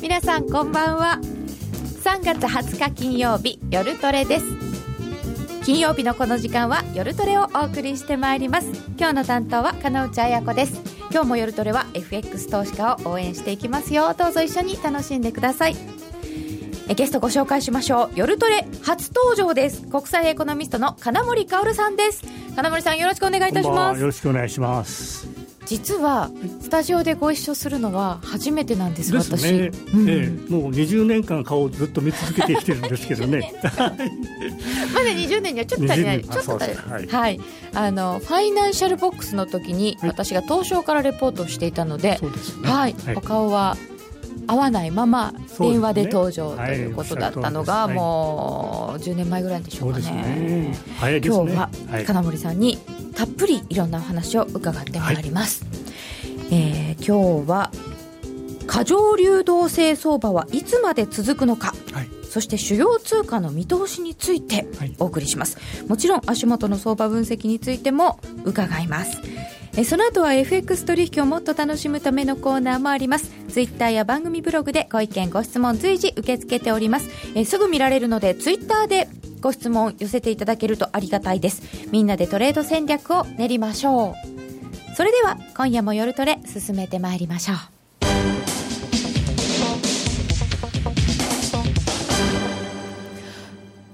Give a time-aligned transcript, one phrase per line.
[0.00, 1.20] 皆さんこんばんは。
[2.02, 4.55] 3月20日金曜日夜トレです。
[5.66, 8.68] 金曜日のこの時間は夜トレをお送りしてまいります。
[8.96, 10.80] 今日の担当は金内彩子です。
[11.10, 14.14] 今日も夜トレは FX 投資家を応援していきますよ。
[14.14, 15.76] どうぞ一緒に楽しんでください。
[16.88, 18.10] えゲストご紹介しましょう。
[18.14, 19.82] 夜トレ初登場です。
[19.88, 22.22] 国際エコノミストの金森薫さんです。
[22.54, 24.00] 金森さんよろしくお願いいたします。
[24.00, 25.35] よろしくお願いします。
[25.66, 26.30] 実は
[26.60, 30.08] スタジオでご一緒するのは初めてなんですです私、ね、うん。
[30.08, 33.52] ええもう20年間顔をずっと見続けてきてるんですけどね。
[33.76, 33.96] まだ
[35.10, 37.40] 20年にはちょっと足りない、20ちょっと足りあそうですはい、
[37.74, 40.10] あのファイナンシャルボックスの時にはい。
[40.10, 42.20] 私が東証からレポートをしていたので、
[42.62, 43.14] はい、はい。
[43.16, 43.76] お顔は
[44.46, 50.22] 合わないまま電話で登場とはいいうことだったのが、もう10年前ぐらいでしょううですね。
[50.22, 50.76] ね。
[51.00, 52.04] 今日ははい。
[52.04, 52.78] 金森さんに
[53.16, 55.64] たっぷりいろんなお話を伺ってまいります、
[56.50, 57.70] えー今日は
[58.66, 61.72] 過剰流動性相場はいつまで続くのか。
[61.92, 62.08] はい。
[62.28, 64.94] そして主要通貨の見通しについてはい。
[64.98, 65.56] お送りします、
[65.88, 69.18] もちろん足元の相場分析についても伺います
[69.78, 73.30] えその後は FX 取引をもっと楽しむためのコーナーもあります。
[73.50, 77.10] ツイッターや番組ブログでご意見ご質問随時受け付けております。
[77.34, 79.06] えすぐ見られるのでツイッターで
[79.42, 81.62] ご質問寄せていただけるとありがたいです。
[81.92, 84.94] みんなでトレード戦略を練りましょう。
[84.96, 87.56] それでは今夜も夜トレ進めてまいりましょう。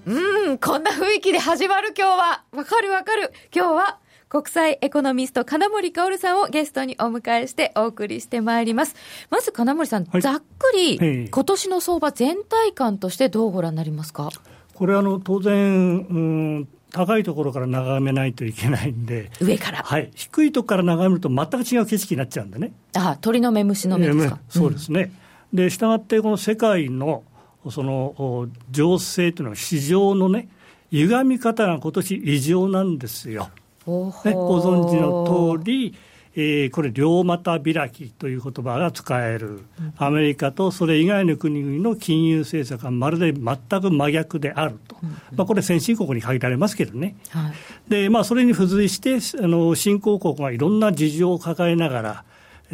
[0.04, 2.42] うん、こんな雰囲気で始まる今日は。
[2.52, 3.32] わかるわかる。
[3.52, 3.98] 今日は
[4.32, 8.96] 国際エコノミスト金森薫さんをゲストにお迎えしてお送りしてまいります。
[9.28, 14.30] まず金森さん、はいざっくり、ええ今年の相場全体感としてどうご覧になりますか？
[14.72, 16.18] これあの当然、う
[16.60, 19.82] ん、高いところから眺めないといけないんで、上から。
[19.82, 22.72] はい、低いところから眺めると全く違う景色になっちゃうんでね。
[22.96, 24.38] あ、鳥の目虫の目ですか？
[24.40, 25.12] ええそうですね。
[25.52, 27.22] で、したがって、この世界の
[27.68, 30.48] そのお情勢というのは、市場のね、
[30.90, 33.50] 歪み方が今年異常なんですよ。
[33.86, 35.94] ご存知の通り、
[36.34, 39.64] えーこれ、両股開きという言葉が使える、
[39.98, 44.96] アメリカとそれ以外の国々の金融政策がまるで全く真逆であると、
[45.36, 47.16] まあ、これ、先進国に限られますけどね。
[47.28, 47.90] はい。
[47.90, 52.24] で、まあ、それに付随して、あの新興国がいろんな事情を抱えながら、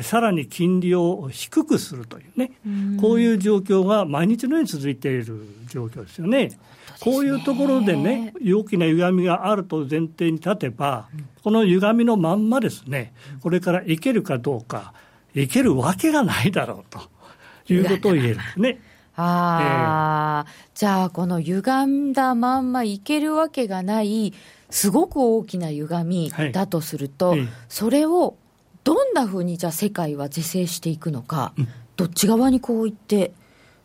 [0.02, 2.52] さらに金利を低くするというね、
[3.00, 6.56] こういう状況が毎日のように続いている状況ですよね。
[7.00, 11.08] こういうところでね、大きな歪みがあると前提に立てば、
[11.42, 14.92] この歪みのまんまですね、これからいけるかどうか、
[15.34, 18.34] いけるわけがないだろうということを言える。
[18.34, 18.80] んですね。
[19.16, 24.32] ああ、じゃあこの歪んだまんまいけるわけがない、
[24.70, 26.52] すごく大きな歪みはい。
[26.52, 28.36] だとすると、ええそれを
[28.84, 31.52] どんなふうにじゃあ世界は是正していくのか、
[31.96, 33.32] どっち側にこういって、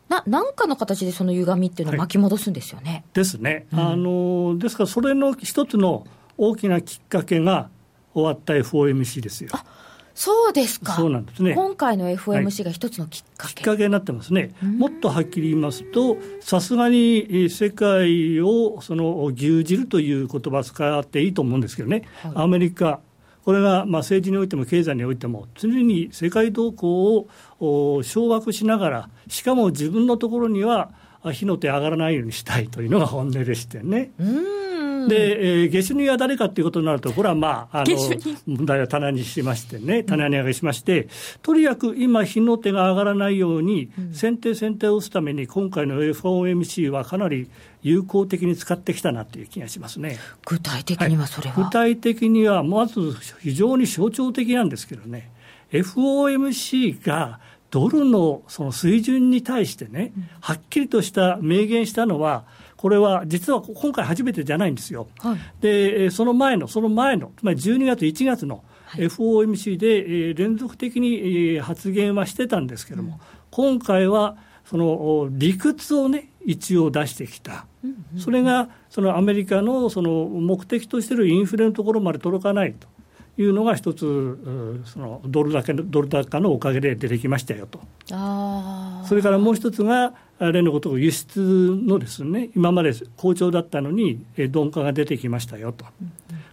[0.08, 3.04] な、なんかの形でその歪みっていうのを巻き戻すんですよね。
[3.14, 6.06] ですね、あのですから、それの一つの
[6.36, 7.68] 大きなきっかけが
[8.12, 9.50] 終わった FOMC ですよ。
[10.14, 10.92] そうですか。
[10.92, 11.54] そうなんですね。
[11.54, 13.64] 今回の FOMC が一つのきっかきっけ。
[13.64, 22.32] かけになってますね、もっとはっきり言いますと、さすがにえー世界をその牛耳るという言葉を使っていいと思うんですけどね、はい。
[22.36, 23.00] アメリカ、
[23.44, 27.16] これがまあ政治においても経済においても、常に世界動向
[27.60, 30.90] を掌握しながら、しかも自分のところには
[31.32, 34.12] 火の手上がらないようにしたいというのが本音でしてね。
[34.18, 34.63] うん。
[35.08, 38.36] で、えー下手人は誰かということになると、これはまあ、あ下手人。
[38.46, 41.08] 問題は棚にしましてね、棚に上げしまして、
[41.42, 47.48] とにかく今、日の手が上がらないように、先手先手を打つために、今回の FOMC はかなり
[47.82, 50.18] 有効的に使ってきたなという気がしますね。
[50.46, 51.64] 具体的にはそれは。
[51.64, 55.30] 具体的には、まず非常に象徴的なんですけどね、
[55.70, 57.40] FOMC が
[57.70, 62.44] ドルのその水準に対してね、はっきりとした明言したのは、
[62.84, 65.08] これは実は今回初めてじゃないんですよ。
[65.20, 65.38] はい。
[65.62, 68.62] で、えーその前の、その前の、つまり12月、1月の
[68.96, 73.20] FOMC で、えー連続的にえー発言はしてたんですけども、
[73.50, 74.36] 今回は
[74.66, 77.64] そのお理屈をね、一応出してきた、
[78.18, 82.86] それがそのアメリカのその目的としているインフレのところまで届かないと。
[83.36, 87.80] いうのが一つ、うそのドル高のドル高のおかげで出てきましたよと。
[89.08, 95.86] それからもう一つが、例のことを輸出のですね、今まで好調だったのに、え鈍化が出てきましたよと。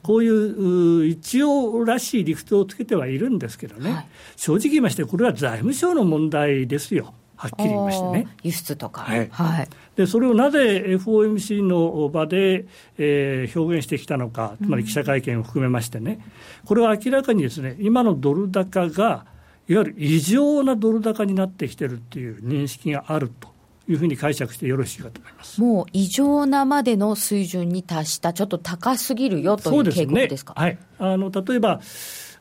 [0.03, 7.13] こういう一応らしい理屈をつけてはいるんですけどね、はい、正直言いまして、これは財務省の問題ですよ。
[7.35, 8.27] はっきり言いましてね。
[8.43, 9.01] 輸出とか。
[9.01, 9.27] はい。
[9.31, 12.65] はい、で、それをなぜ FOMC の場で、
[12.99, 16.23] えー、表現してきたのか、つまり記者会見を含めましてね、
[16.61, 19.25] うん、これは明らかにですね、今のドル高が、
[19.67, 23.50] いわゆる異常なドル高になってきてるっていう認識があると。
[23.91, 25.61] いうふうに解釈してよろしいかと思います。
[25.61, 30.53] もう異常なまでの水準に達した、ちょっと高すぎるよという傾向ですか。
[30.57, 31.81] すね、はい、あの例えば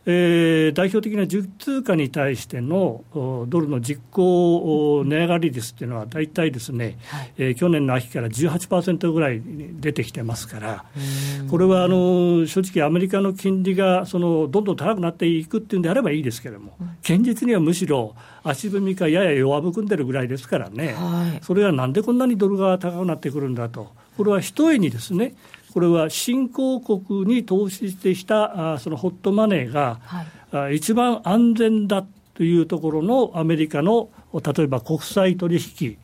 [0.06, 3.04] えー、代表的な10通貨に対しての
[3.48, 10.84] ドルの実効値上がり率っていうのは、大体ですね、はい、えー、去年の秋から18%ぐらい出てきてますから、
[11.50, 25.34] これはあの正直、アメリカの金利がそのどんどん高くなっていくっていうんであればいいですけれども、現実にはむしろ足踏みかやや弱含んでるぐらいですからね、はい、それはなんでこんなにドルが高くなってくるんだと、これはひとえにですね、
[25.72, 30.00] これは新興国に投資してきたそのホットマネーが、
[30.50, 35.98] はい、一番安全だというところのアメリカの例えば国際取引、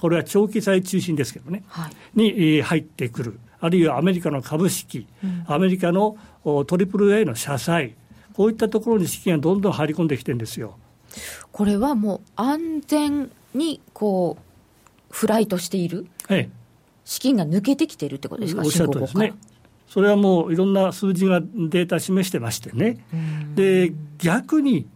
[0.00, 6.16] これは長期債中心ですけどね、はい、に入ってくる、あるいはアメリカの株式、うん、アメリカの
[6.66, 7.94] トリプル A の社債、
[8.34, 10.78] こういったところに資金がどんどん入り込んできてるんですよ。
[11.52, 14.42] これはもう安全にこう
[15.10, 16.50] フライトしている、ええ、
[17.10, 19.34] 資金が抜けてきてるってことですか、おっしゃるとですね。
[19.88, 23.04] それはもういろんな数字がデータ示してましてね、
[23.56, 24.86] で逆に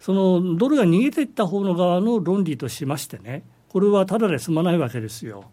[0.00, 5.44] そのドルが逃げていった方の側の論理としましてね、これはただで済まないわけですよ。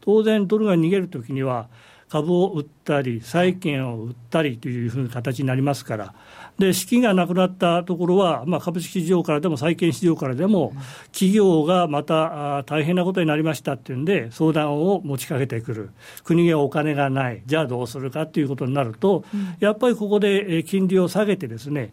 [0.00, 1.68] 当然、ドルが逃げるときには、
[2.08, 6.14] 株を売ったり、債券を売ったりというふうな形になりますから、
[6.60, 10.72] で資金がなくなったところは、まあ、株式市場からでも債券市場からでも、
[11.10, 15.90] 企業がまた大変なことになりましたっていうんで、相談を持ちかけてくる、
[16.22, 19.24] 国にはお金がない、じゃあどうするかということになると、
[19.58, 21.92] やっぱりここで金利を下げて、ですね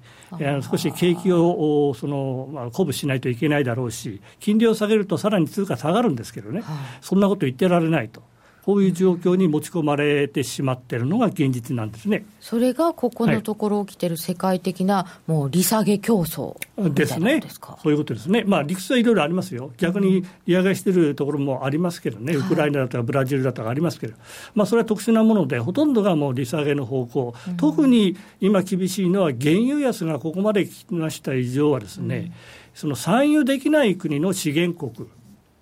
[0.69, 6.63] 少し景気をその、まあ、鼓舞しないといけないだろうし、金利を下げるとさらに通貨下がるんですけどね、
[7.01, 8.21] そんなこと言ってられないと。
[8.67, 12.25] こういう状況に持ち込まれてしまっているのが現実なんですね。
[12.41, 16.53] それがここのところ起きてる世界的な、もう利下げ競争
[16.93, 17.41] ですね、
[17.81, 24.15] そういうことですね、まあ、理屈はいろいろありますよ、逆に利上げしてるところもありますけどね、ウクライナだとかブラジルだとかありますけど、
[24.53, 32.31] まあ、それは特殊なもので、ほとんどがもう利下げの方向、うん、特に今厳しいのは、原油安がここまで来ました以上はですね、うん、
[32.73, 35.07] その産油できない国の資源国、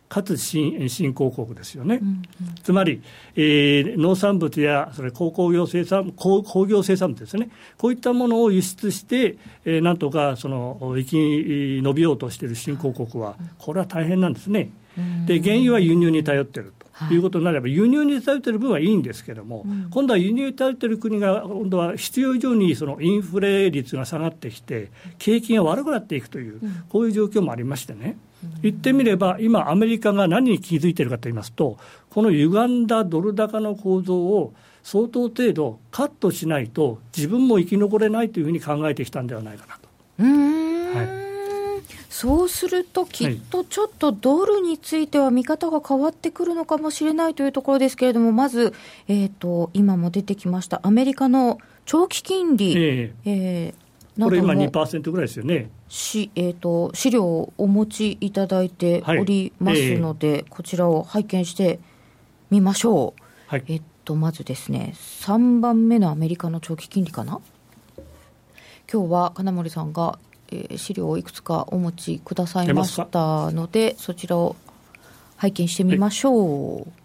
[0.07, 2.23] かつ新新興国ですよね、うんうん、
[2.63, 3.01] つまり、
[3.35, 14.69] えー、農産物やそれ鉱工業生産工工業生産物ですね、こういったものを輸出して、えー、なんとかその生き延びようとしている新興国は、これは大変なんですね。
[15.25, 16.85] で原油は輸入に頼ってると。
[17.11, 17.17] い。
[17.17, 28.17] うことになれば、輸入に頼ってる分はいいんですけれども、今度は輸入に頼ってる国が、今度は必要以上にそのインフレ率が下がってきて、景気が悪くなっていくという、こういう状況もありましてね。
[28.61, 31.77] 言ってみれば、今、アメリカが何に気づいているかといいますと、
[32.09, 34.53] この歪んだドル高の構造を
[34.83, 39.89] 相当程度カットしないと、自分も生き残れないというふうに考えてきたんではないかなと。
[40.97, 41.25] はい。
[42.09, 48.73] そうすると、きっとちょっとドルについては見方が変わってくるのかもしれないというところですけれども、まず、
[49.07, 55.69] えーと、今も出てきました、アメリカの長期金利、えー、えー、これ今2%ぐらいですよね。
[55.87, 60.41] しえーと、資料をお持ちいただいておりますので、はいえ。
[60.41, 61.79] ー、こちらを拝見して
[62.49, 67.39] みましょう、はい、えっと、まずですね、3番目のアメリカの長期金利かな、
[68.91, 70.17] 今日は金森さんが、
[70.51, 74.55] えー、資料をいくつかお持ちくださいましたので、そちらを
[75.37, 77.04] 拝見してみましょう。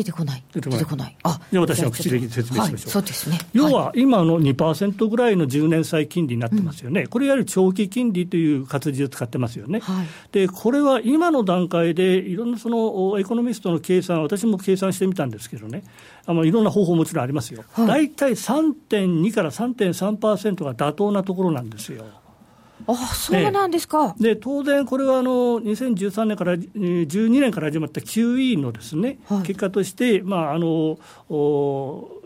[0.00, 0.04] はい。
[0.04, 15.82] 出てこない、出てこない、あじゃあ私の口で説明しましょう、はい、そうですね、要は今の2%ぐらいの10年債金利になってますよね、うん、これやはり長期金利という活字を使ってますよね、はい、でこれは今の段階で、いろんなそのエコノミストの計算、私も計算してみたんですけどね、
[16.26, 22.04] あのいろんな方法もちろんありますよ、大体3.2から3.3%が妥当なところなんですよ。
[22.86, 30.98] あそうなんですか、で当然、これはあの2013年から12年から始まった QE のですね、はい、結果として、まああの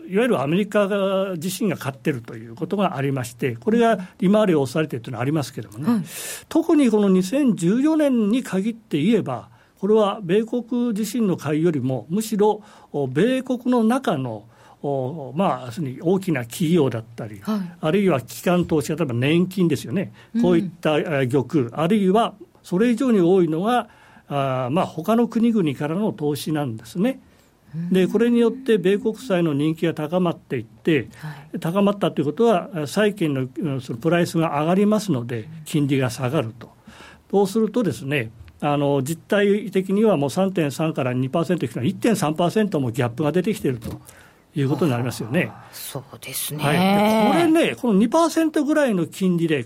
[0.07, 6.03] いわゆるアメリカが自身が買ってるということがありまして、これが利回りを押されてというのはありますけれどもね、はい、
[6.47, 12.63] 特にこの2014年に限って言えば、これは米国自身の買いよりも、むしろ
[13.09, 14.45] 米国の中の
[15.35, 23.87] まあ、大きな企業だったり、はい、あるいは機関投資例えば年金ですよね、こういった玉、あるいはそれ以上に多いのが、
[24.27, 27.19] あまあ他の国々からの投資なんですね。
[27.91, 36.69] でこれによって米国債の人気が高まっていって、はい、高まったということは、債券のそのプライスが上がりますので、金利が下がると。
[37.31, 43.99] そうするとですね、あの実態的にはもう3.3から2%いくのは1.3%もギャップが出てきていると。
[44.55, 45.51] いうことになりますよね。
[45.71, 49.65] そうですね、はい、これね、この2%ぐらいの金利で、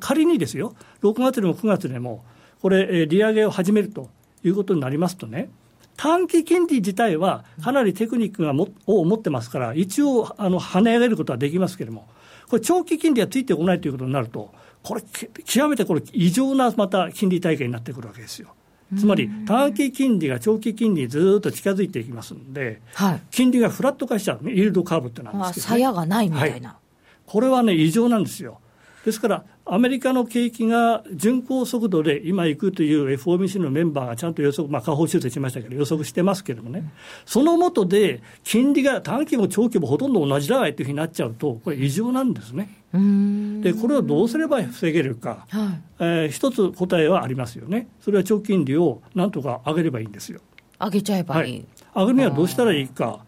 [0.00, 2.24] 仮にですよ、6月でも9月でも、
[2.62, 4.10] これ、利上げを始めると
[4.44, 5.50] いうことになりますとね、
[5.96, 12.08] 短期金利自体はかなりテクニックがもを持ってますから、一応あの跳ね上げることはできますけれども、
[12.48, 14.52] これ、長期金利がついてこないということになると、
[14.82, 15.02] これ、
[15.44, 18.54] 極めてこれ、異常なまた金利体系になってくるわけですよ。
[18.96, 26.78] つまり短期金利が長期金利にずっと近づいていきますので、はい、金利がフラット化しちゃう、イールドカーブってなんですけど、ね、がないみたいな、はい、
[27.26, 28.60] これはね、異常なんですよ。
[29.04, 36.90] ですから、アメリカの景気が巡航速度で今行くという FOMC のメンバーがちゃんと予測、まあ、下方修正しましたけど、予測してますけれどもね、
[37.26, 42.70] そのもとで、金利が短期も長期もほとんど同じだわいというふうになっちゃうと、これ、異常なんですね。
[42.92, 50.40] でこれをどうすれば防げるか、はい、えー、一つ答えはありますよね、それは長期金利をなんとか上げればいいんですよ。
[50.80, 53.20] 上げちゃえばいい、はい、上げるにはどうしたらいいか。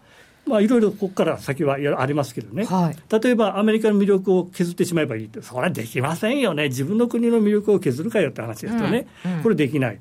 [0.46, 5.24] まあ、いろいろここから先はありますけどね、はい、例えばアメリカの魅力を削ってしまえばいい。
[5.26, 10.00] って、それはできませんよね、自分の国の魅力を削るかよって話ですとね、うんうん、これできない。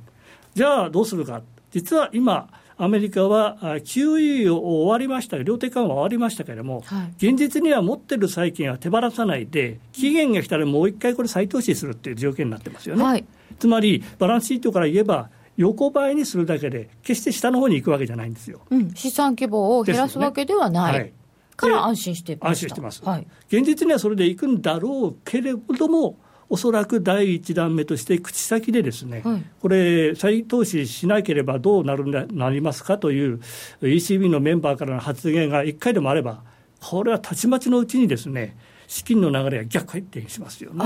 [0.55, 1.41] じゃあどうするか、
[1.71, 2.49] 実は今、
[2.81, 13.03] アメリカは QE を終わりました量的緩和終わりましたけれども、はい、現実には持ってる債券は手放さないで、期限が来たらもう一回これ再投資するっていう条件になってますよね。
[13.03, 13.25] はい、
[13.59, 15.29] つまり、バランスシートから言えば、
[15.59, 18.61] 横ばいにするだけで、決して下の方に行くわけじゃないんですよ。
[18.69, 20.99] うん、資産規模を減らすわけではない。
[20.99, 21.13] はい、
[21.57, 33.41] から安心して安心してます、はい、現実にはそれでいくんだろうけれども、おそらく第一弾目として、口先でですね、はい、これ、再投資しなければどうなるなりますかという
[33.81, 36.41] ECB のメンバーからの発言が1回でもあれば、
[36.79, 38.55] これはたちまちのうちにですね、
[38.87, 40.85] 資金の流れが逆回転しますよね。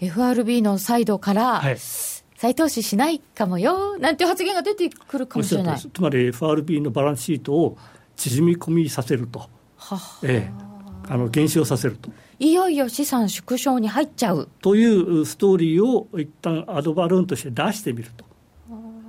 [0.00, 1.76] FRB のサイドから、はい
[2.42, 5.78] 再投資しないかもよなんて発言が出てくるかもしれない。
[5.78, 7.78] つまり FRB のバランスシートを
[8.16, 10.52] 縮み込みさせると、はええ、
[11.08, 12.10] あの減少させると。
[12.40, 14.48] いよいよ資産縮小に入っちゃう。
[14.60, 18.24] というストーリーを一旦アドバルーンとして出してみると。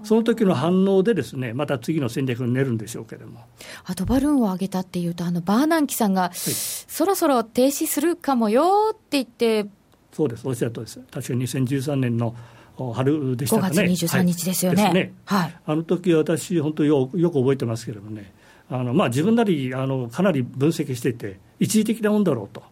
[0.03, 3.39] その時の反応でですね、また次の戦略に練るんでしょうけれども。
[3.85, 9.65] アドバルーンを上げたっていうと、あのバーナンキさんが、はい、そろそろ停止するかもよって言って、
[10.11, 10.99] そうです、おっしゃるとです。
[11.09, 12.35] 確かに2013年の
[12.77, 13.81] 春でしたかね。
[13.83, 14.83] 5月23日ですよね。
[14.83, 18.33] はい、ねはい、あの時私、本当よよく覚えてますけれどもね、
[18.69, 22.63] あのまあ、自分なりあのかなり分析していて、一時的なもんだろうと。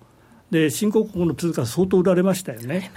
[0.51, 2.91] で新興国の通貨相当売られましたよね。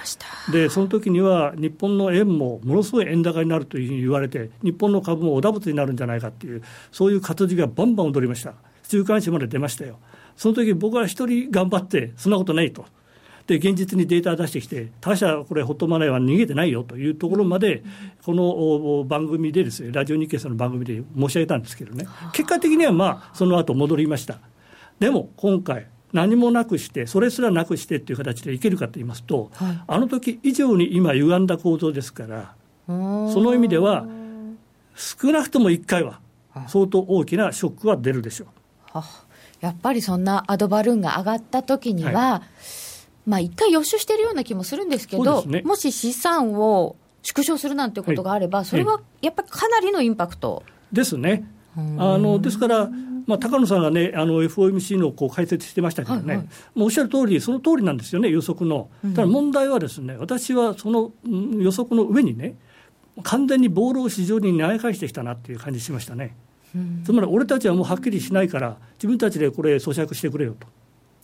[0.52, 10.00] でその時には日本の円もものすごい円高になるというふうに言われて日本の株もおだぶつになるんじゃないかっていうそういう活字がバンバン踊りました週刊誌まで出ましたよ
[10.36, 12.86] その時僕は一人頑張ってそんなことないと
[13.46, 17.84] で現実にデータ出してきて他社これホットマネーは逃げてないよというところまで
[18.24, 22.06] この番組でですねラジオ日経さんの番組で申し上げたんですけどね。
[22.32, 24.38] 結果的にはまあその後戻りました。
[24.98, 32.54] でも今回何もなくして、それすらなくしてっていう形でいけるかと言いますと、はい、あの時以上に今、歪んだ構造ですから、
[32.86, 34.06] その意味では、
[34.94, 36.20] 少なくとも1回は、
[36.68, 38.46] 相当大きなショックは出るでしょ
[38.94, 39.00] う。
[39.60, 42.42] やっぱりそんなアドバルーンが上がった時には、はい、
[43.26, 50.62] まあ一回予習してるような気もするんですけど、ね、もし資産を縮小するなんてことがあれば、はい、それはやっぱりかなりのインパクト。
[50.92, 51.48] ですね。
[51.76, 52.88] あのですから、
[53.26, 58.90] まあ、高野さんがね、あの FOMC のこう解説してましたけどね、はいはい、もうおっしゃる通り、その通りなんですよね、予測の。
[59.14, 61.12] ただ問題はですね、私はその
[61.58, 62.56] 予測の上にね、
[63.22, 66.36] 完全にボールを市場に投げ返してきたなっていう感じしましたね。
[67.04, 70.66] つまり俺たちはもうはっきりしないから、自分たちでこれ、咀嚼してくれよと。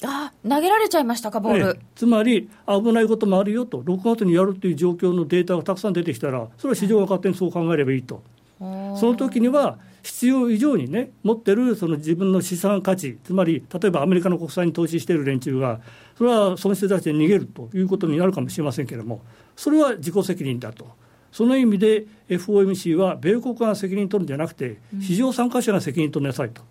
[0.05, 8.23] あ投げられちゃいましたか、ボール、つまり危ないこともあるよと、6月にやるっていう状況のデータがたくさん出てきたら、それは市場が勝手にそう考えればいいと、
[8.59, 8.65] そ
[9.07, 15.81] の時には、必要以上にね、持ってるその自分の資産価値、つまり例えばアメリカの国債に投資している連中が、
[16.17, 19.23] それは損失出して逃げるということになるかもしれませんけれども、
[19.57, 20.87] それは自己責任だと。
[21.33, 26.63] その意味で FOMC は米国が責任取るんじゃなくて、市場参加者が責任取りなさいと。
[26.63, 26.67] うん、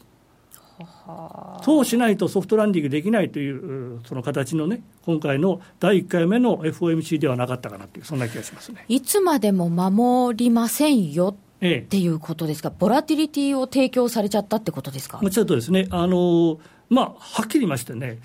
[1.63, 8.85] そうしないとソフトランディングできないというその形のね、今回の第1回目の FOMC ではなかったかなという、そんな気がしますね。
[8.87, 15.19] いつまでも守りませんよっていうことですか、ボラティリティを提供されちゃったってことですか？
[15.21, 15.87] もちろんですね。
[15.91, 18.19] あのまあ、はっきり言いましてね、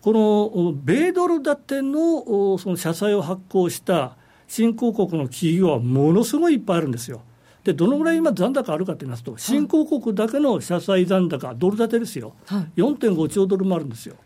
[0.00, 4.16] この米ドル建てのその社債を発行した
[4.48, 7.22] 新興国の企業はものすごいいっぱいあるんですよ。
[7.64, 14.16] でどのぐらい今、残高あるかと言いますと、新興国だけの社債残高、ドル建てですよ、はい、4.5兆ドルもあるんですよ。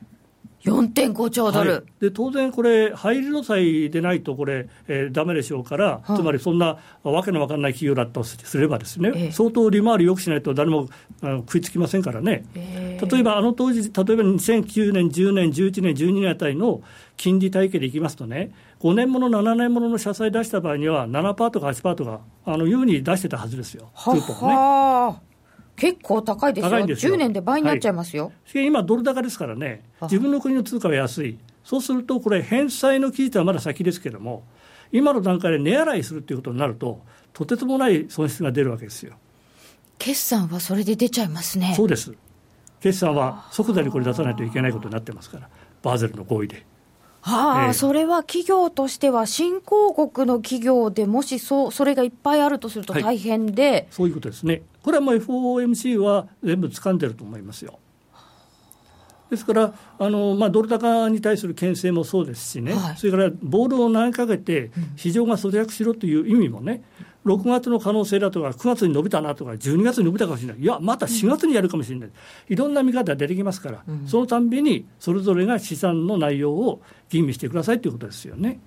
[0.64, 10.88] 4.5兆ドル、はい、で当然、これ、廃炉債でないと、これ、えー、だめでしょうから、つまりそんなわけのわかんない企業だったとすれば、ですね、えー、相当利回りよくしないと、誰も
[11.20, 16.82] あの食いつきませんからね、えー、例えばあの当時、例えば2009年、10年、11年、12年あたりの
[17.16, 18.50] 金利体系でいきますとね、
[18.84, 25.22] 5年もの、7年ものの社債出した場合には、7%とか8%とか、あの優に出してたはずですよ、クーポンね。
[25.74, 27.14] 結構高いですよ、高いんですよ。
[27.14, 34.44] 10年で倍になっちゃいますよ、はい、今、ドル高ですからね、自分の国の通貨は安い、そうすると、これ、返済の期日はまだ先ですけれども、
[34.92, 37.00] 今の段階で値洗いするということになると、
[37.32, 39.14] とてつもない損失が出るわけですよ。
[39.98, 41.72] 決算はそれで出ちゃいますね。
[41.74, 42.12] そうです。
[42.80, 45.48] 決算は即座にこれ出さないといけないことになってますから、
[45.82, 46.66] バーゼルの合意で。
[47.24, 57.78] はあ、えー、それは企業としては、新興国の企業でもしそそれがいっぱいあるとすると大変で、はい、そういうことですね、これはもう FOMC は全部掴んでると思いますよ。
[59.30, 66.82] ですからあの、まあ、ドル高に対する牽制もそうですしね、はい、それからボールを投げかけて、市場が咀嚼しろという意味もね、
[67.24, 72.10] 6月の可能性だとか、9月に伸びたなとか、12月に伸びたかもしれない、いや、また4月にやるかもしれない、
[72.48, 78.60] いろんな見方が出てきますから、うん、そのたんびにそれぞれが資産の内容を吟味してくださいということですよね。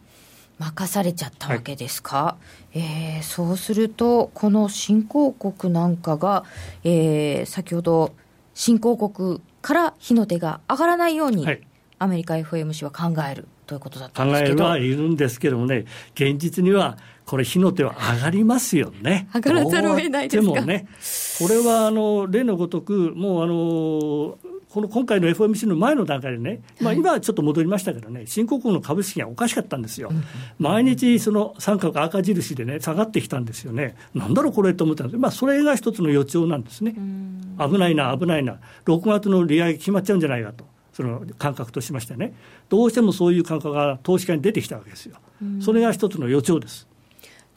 [0.59, 2.37] 任されちゃったわけですか、は
[2.73, 6.43] い、えー、そうすると、この新興国なんかが、
[6.83, 8.13] えー、先ほど、
[8.55, 11.61] 新興国から火の手が上がらないように、はい、
[11.99, 14.55] アメリカ FOMC は考えるということだったんですけど。
[14.55, 15.85] 考えはいるんですけどもね、
[16.15, 19.27] 現実にはこれ、火の手は上がりますよね。
[19.35, 20.53] 上がらざるを得ないですか？
[20.53, 20.87] でもね、
[21.39, 24.37] これはあの例のごとく、もうあの
[24.69, 30.09] この今回の FOMC の前の段階でね、まあ、今はちょっと戻りましたけどね、新興国の株式がおかしかったんですよ、
[30.59, 36.95] 毎日、その三角赤印でね、下がってきたんですよね、なんだろう、これと思ったんです、まあ、それが一つの予兆なんですね、
[37.59, 40.65] 危ないな、危ないな、6月の利上げ決まっちゃうんじゃないかと。
[40.93, 42.33] その感覚としましてね、
[42.69, 45.17] どうしてもそういう感覚が投資家に出てきたわけですよ、
[45.61, 46.87] それが一つの予兆です。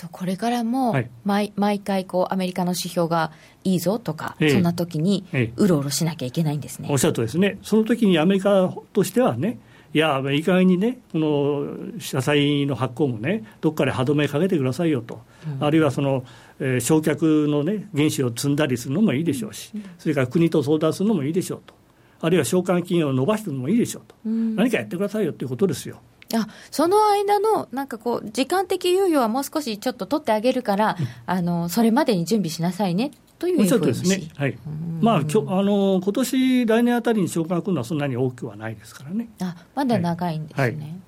[0.00, 3.32] とこれからも毎,、毎回こうアメリカの指標が
[3.64, 5.24] いいぞとか、そんな時に
[5.56, 9.58] うろうろしなきゃいけないんですね、おっしゃるとですね、その時にアメリカとしてはね、
[9.92, 16.24] いや、いい加減にね、この社債の発行もね、どっかで歯止めかけてくださいよと、うん、あるいはその、
[16.60, 21.74] えー、焼却のね、原資を積んだりするのもいいでしょうし、それから国と相談するのもいいでしょうと、
[22.20, 26.00] あるいは償還金を伸ばすのもいいでしょうと、うん、何かやってくださいよということですよ。
[26.34, 34.58] あその間のなんかこう時間的猶予はもう少しちょっと取ってあげるから、うん、あのそれまでに準備しなさいねというふうですね、はい。
[35.00, 39.28] まあ、きょあの今年来年あたりに償還来るのはそんなに多くはないですからね。
[39.40, 40.76] あまだ長いんですね、はい。
[40.76, 41.00] はい。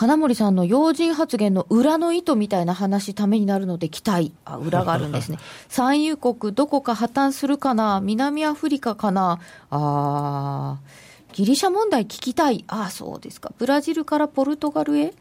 [0.00, 11.09] 金森さんの要人発言の裏の意図みたいな話、ためになるので期待、あ裏があるんですね、 産油国、どこか破綻するかな、南アフリカかな、あー。
[11.32, 12.64] ギリシャ問題聞きたい。
[12.68, 13.52] ああ、そうですか。
[13.58, 15.14] ブラジルからポルトガルへ？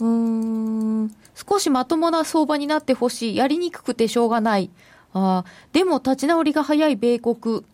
[0.00, 1.14] うーん。
[1.34, 3.36] 少しまともな相場になってほしい。
[3.36, 4.70] やりにくくてしょうがない。
[5.12, 7.64] ああ、でも立ち直りが早い米国。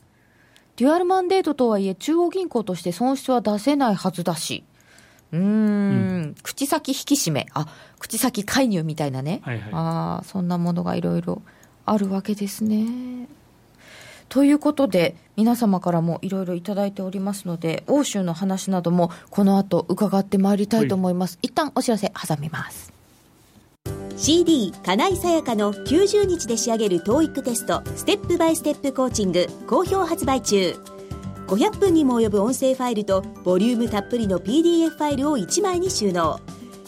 [0.76, 4.64] デュアルマンデートとはいえ、中央銀行として損失は出せないはずだし。
[5.32, 5.46] うーんう
[6.26, 7.46] ん、口先引き締め。
[7.54, 7.66] あ、
[7.98, 9.40] 口先介入みたいなね。
[9.44, 11.42] はいはい、ああ、そんなものがいろいろ
[11.86, 13.28] あるわけですね。
[14.34, 21.38] ということで、皆様からもいろいろいただいておりますので、欧州の話などもこの後伺ってまいりたいと思います。
[21.40, 22.92] 一旦お知らせ挟みます。
[24.16, 30.74] CD 金井さやかの90日で仕上げる TOEIC テストステップバイステップコーチング好評発売中
[31.46, 36.40] 500分にも及ぶ音声ファイルとボリュームたっぷりの PDF ファイルを1枚に収納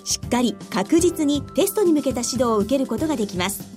[0.04, 3.75] しっかり確実にテストに向けた指導を受けることができます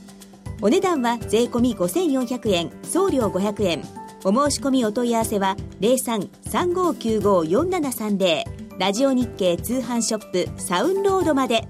[0.62, 3.82] お値段は税込5400円送料500円。
[4.26, 8.44] お申し込みお問い合わせは0335954730
[8.78, 11.66] ラジオ日経通販ショップサウンロードまで。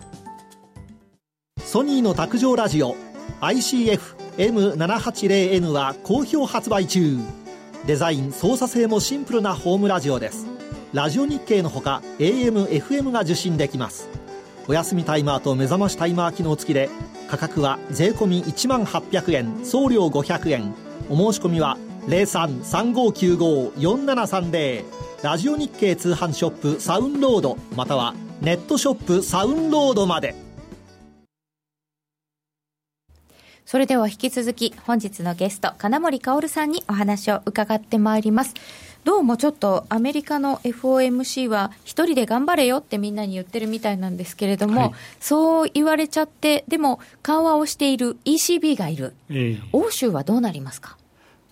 [1.60, 2.96] ソニーの卓上ラジオ
[3.42, 7.20] ICF-M780N は好評発売中。
[7.86, 10.48] デザイン操作性もシンプルなホームラジオです。
[10.94, 14.10] ラジオ日経のほか AM、FM が受信できます。
[14.68, 16.90] お休みタイマーと目覚ましタイマー機能付きで
[17.30, 20.74] 価格は税込1万800円送料500円。
[21.10, 24.84] お申し込みは0335954730
[25.22, 30.34] ラジオ日経通販ショップサウンロードまたはネットショップサウンロードまで。
[33.64, 38.56] それでは引き続き本日のゲスト金森薫さんにお話を伺ってまいります。
[39.06, 50.98] どうもちょっとアメリカの FOMC は一人で頑張れよってみんなに言ってるみたいなんですけれども、はい、そう言われちゃって、でも緩和をしている ECB がいる、えー、欧州はどうなりますか？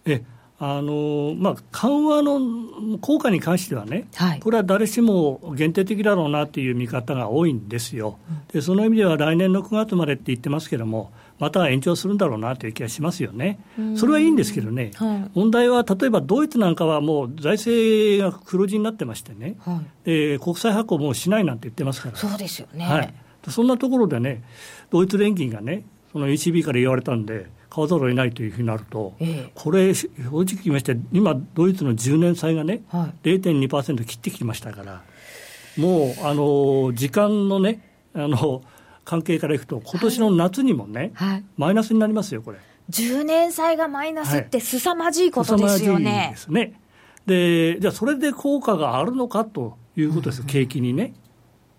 [0.06, 0.24] え
[0.60, 8.18] あのまあ、緩和の効果に関してはね、はい、これは誰しも限定的だろうなという見方が多いんですよ、
[8.52, 13.60] でその意味では来年の9月までって言ってますけども、また延長するんだろうなという気がしますよね、
[13.96, 23.14] それはいいんですけどね、はい、問題は例えばドイツなんかはもう財政が黒字になってましてね、はい、国債発行もしないなんて言ってますから、そうですよね、はい、
[23.50, 24.44] そんなところでね、
[24.90, 35.04] ドイツ連銀がね、その ECB から言われたんで、買わざるを得ないというふうになると、ええ、これ、正直言いまして、今、ドイツの10年債がね、はい、0.2%切ってきましたから、
[35.78, 37.82] もうあの時間のね、
[38.16, 38.64] あの
[39.08, 42.58] 関係からいくと、今年の夏にもね、はい、マイナスになりますよ、これ。
[42.90, 46.12] 10年債がマイナスって凄まじいことですよね。
[46.12, 46.74] はい、ですね。
[47.26, 51.14] で、じゃあそれで効果があるのかということです、うん、景気にね。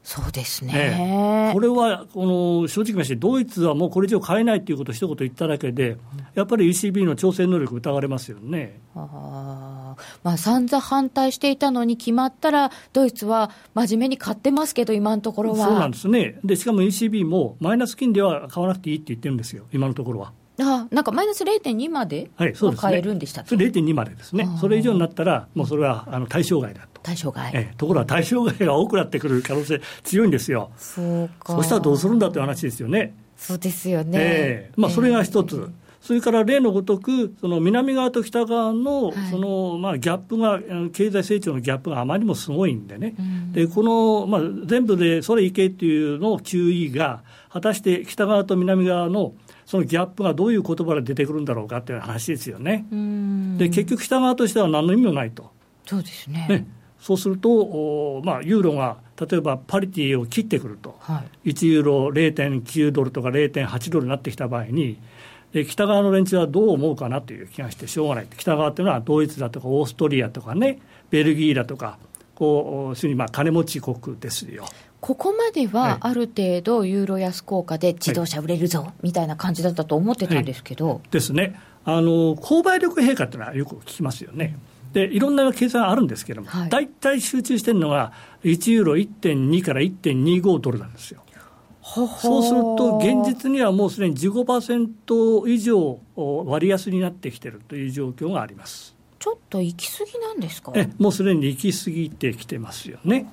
[0.09, 2.25] そうですね、ええ、これはこ
[2.63, 5.99] の正直まして、ドイツはもうこれ以上買えないということを一言言っただけで、
[6.35, 8.81] やっぱり ECB の調整能力疑われますよね。
[8.95, 15.67] あまあ、散々反対していたのに決まったら、ドイツは真面目に買ってますけど、今のところは。
[15.67, 16.39] そうなんですね。
[16.43, 20.33] で、しかも ECB もマイナス金利は買わなくていいって言ってるんですよ、今のところは。
[20.61, 26.88] あなんかマイナス0.2までは買えるんでしたっけ、はい、0.2までですね、それ以上になったら、もうそれはあの対象外だと。
[27.03, 30.71] 対象外、ええ、ところが対象外が多くなってくる可能性強いんですよ。
[30.77, 31.55] そうか。
[31.55, 33.15] そしたらどうするんだという話ですよね。
[33.37, 34.19] そうですよね。
[34.21, 35.57] ええ、まあそれが一つ。
[35.57, 40.61] えー、それから例のごとく、その南側と北側のそのまあギャップが、
[40.93, 49.35] 経済成長のギャップがあまりにもすごいんでね、うん、でこのまあ全部でそれいけっていうのを QE が、果たして北側と南側の
[49.65, 52.87] そのギャップがどういう言葉で出てくるんだろうかっていう話ですよね。
[53.59, 55.51] で結局、北側としては何の意味もないと。
[55.85, 56.67] そうですねね
[57.09, 65.01] そうすると、まあ、ユーロが例えばパリティを切ってくると、はい、1ユーロ0.9ドルとか0.8ドルになってきた場合に、
[65.55, 71.97] で北側の連中はどう思うかなという気がしてしょうがない、北側というのはドイツだとかオーストリアとかね、ベルギーだとか、
[72.35, 74.67] こう、まあ金持ち国ですよ。
[75.01, 80.89] ここまではある程度、ユーロ安効果で自動車売れるぞ、みたいな感じだったと思ってたんですけど。
[80.89, 81.59] はい、ですね。
[81.87, 84.59] あの、購買力陛下っていうのはよく聞きますよね。
[84.93, 88.13] でいろんな計算あるんですけれども、はい、大体集中してるのが、
[88.45, 91.23] 1ユーロ1.2から1.25ドルなんですよ。
[91.91, 98.95] そうすると、現実にはもうすでに15%以上割安になってきているという状況があります。
[99.19, 100.71] ちょっと行き過ぎなんですか？
[100.77, 103.27] えもうすでに行き過ぎてきてますよね。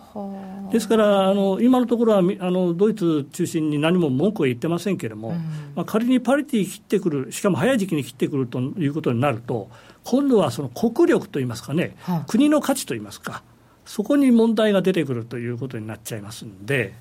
[0.72, 5.36] ですからあの、今のところはあのドイツ中心に何も文句は言ってませんけれども、うん、
[5.76, 9.70] まあ、仮にパリティ切ってくる、しかも早い時期に切ってくるということになると、
[10.06, 13.44] 今度はその国力といいますかね、はあ、国の価値といいますか、
[13.86, 16.94] そこに問題が出てくるということになっちゃいますんで。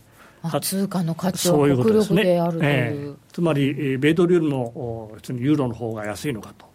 [0.61, 6.67] 通貨の価値は国力であるという、ねえー、つまり、米ドルよりもユーロの方が安いのかと。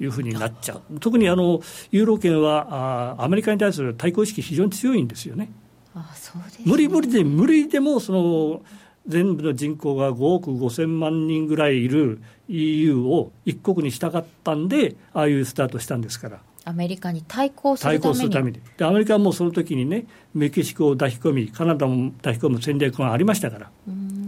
[0.00, 5.50] いうふうになっちゃう、うん、特にあのユーロ圏はあアメリカに対する対抗意識、非常に強いんですよね。
[5.94, 8.62] あそうです、ね、無理無理で、無理でもその
[9.08, 16.40] 全部の人口が5億5000万人ぐらいいる EU を一国にしたかったんで、ああいうスタートしたんですから。
[16.64, 18.02] アメリカに対抗するために。
[18.02, 18.60] 対抗するために。
[18.76, 23.70] でアメリカはもうその時にねメキシコを抱き込みカナダも抱き込む戦略がありましたから。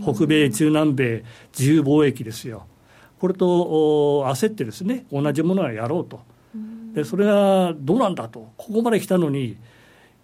[0.02, 1.24] 北米中南米
[1.58, 2.66] 自由貿易ですよ。
[3.18, 3.46] これと
[4.28, 6.20] 焦ってですね同じものはやろうと、
[6.94, 9.56] でそれがどうなんだと、ここまで来たのに、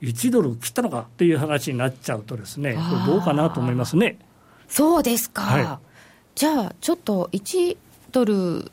[0.01, 4.19] 1ドル切ったのかっていう話になっちゃうと、ですねどうかなと思いますね。
[4.75, 5.79] そうですか、はい、
[6.35, 7.77] じゃあ、ちょっと1
[8.11, 8.73] ドル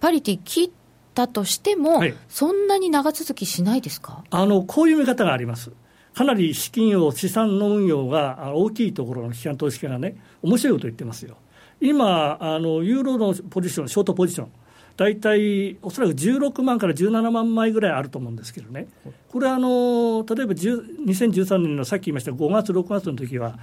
[0.00, 0.70] パリティ切っ
[1.12, 4.24] たとしても、はい、そんなに長続きしないですか？
[4.30, 5.72] あのこういう見方があります。
[6.14, 11.36] かなり資金を、資産の運用が大きいところの機関投資家がね、面白いこと言ってますよ。
[11.82, 14.48] 今あの、ユーロのポジション、ショートポジション、
[14.96, 18.88] 大体おそらく16万から17万枚ぐらいあると思うんですけどね、
[19.30, 23.58] これあの、例えば2013年のさっき言いました5月、6月の時は、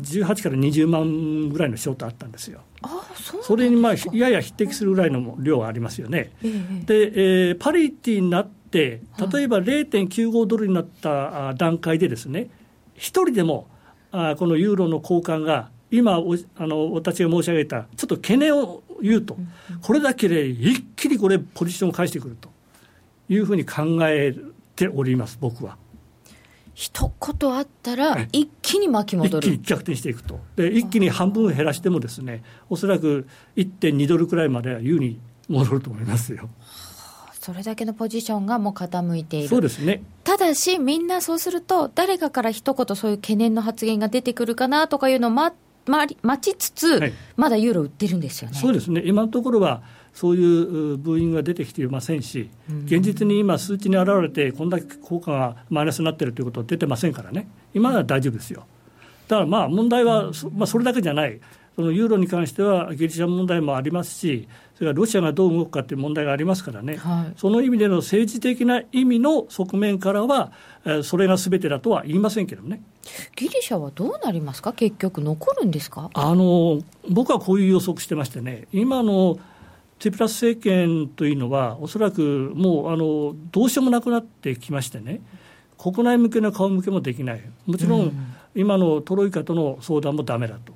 [0.00, 2.60] 18から20万ぐらいのショートあったんですよ。
[3.42, 6.32] それにまあやや匹敵するぐらいの量がありますよね。
[6.42, 12.48] えー、で、えー、パリティになって、例えば0.95ドルになった段階でですね、
[12.94, 13.68] 一人でも
[14.10, 16.20] あこのユーロの交換が今
[16.56, 19.36] あの私が申し上げたちょっと懸念を言うと、
[19.82, 22.50] これだけで一気にこれポジションを返してくると
[23.28, 24.34] いうふうに考え
[24.76, 25.76] ております僕は。
[26.74, 36.48] 一言あったら、一気に巻き戻る、一気に逆転していくと、で一気に半分減らしても、ですねおそらく1.2ドルくらいまでは優に戻ると思いますよ。
[37.40, 39.48] それだけのポジションがもう傾いている。
[39.48, 40.02] そうですね。
[40.22, 45.56] ただし、みんなそうすると、誰かから一言、そういう懸念の発言が出てくるかなとかいうのを待
[45.88, 48.56] 待ちつつ、はい、まだユーロ売ってるんですよね。
[48.56, 49.82] そうですね、今のところは、
[50.14, 52.50] そういうブーイングが出てきていませんし、
[52.84, 58.66] 現実に今、数値に現れて、こんだけ効果がマイナスになっているということは出てませんからね、今は大丈夫ですよ。
[59.28, 61.40] だからまあ問題は、まあ、それだけじゃない、
[61.76, 64.48] そのユーロに関してはギリシャ問題もありますし、
[64.78, 70.52] それからロシアがどう動くかという問題がありますからね、はい、その意味での政治的な意味の側面からは、
[71.02, 72.80] それがすべてだとは言いませんけどね。
[73.34, 76.10] ギリシャはどうなりますか、結局、残るんですか？
[76.14, 79.40] あの僕はこういう予測してましてね、今の
[79.98, 85.20] ツィプラス政権というのは、おそらくもうあのどうしようもなくなってきましてね、
[85.76, 88.12] 国内向けの顔向けもできない、もちろん、
[88.54, 90.72] 今のトロイカとの相談もだめだと、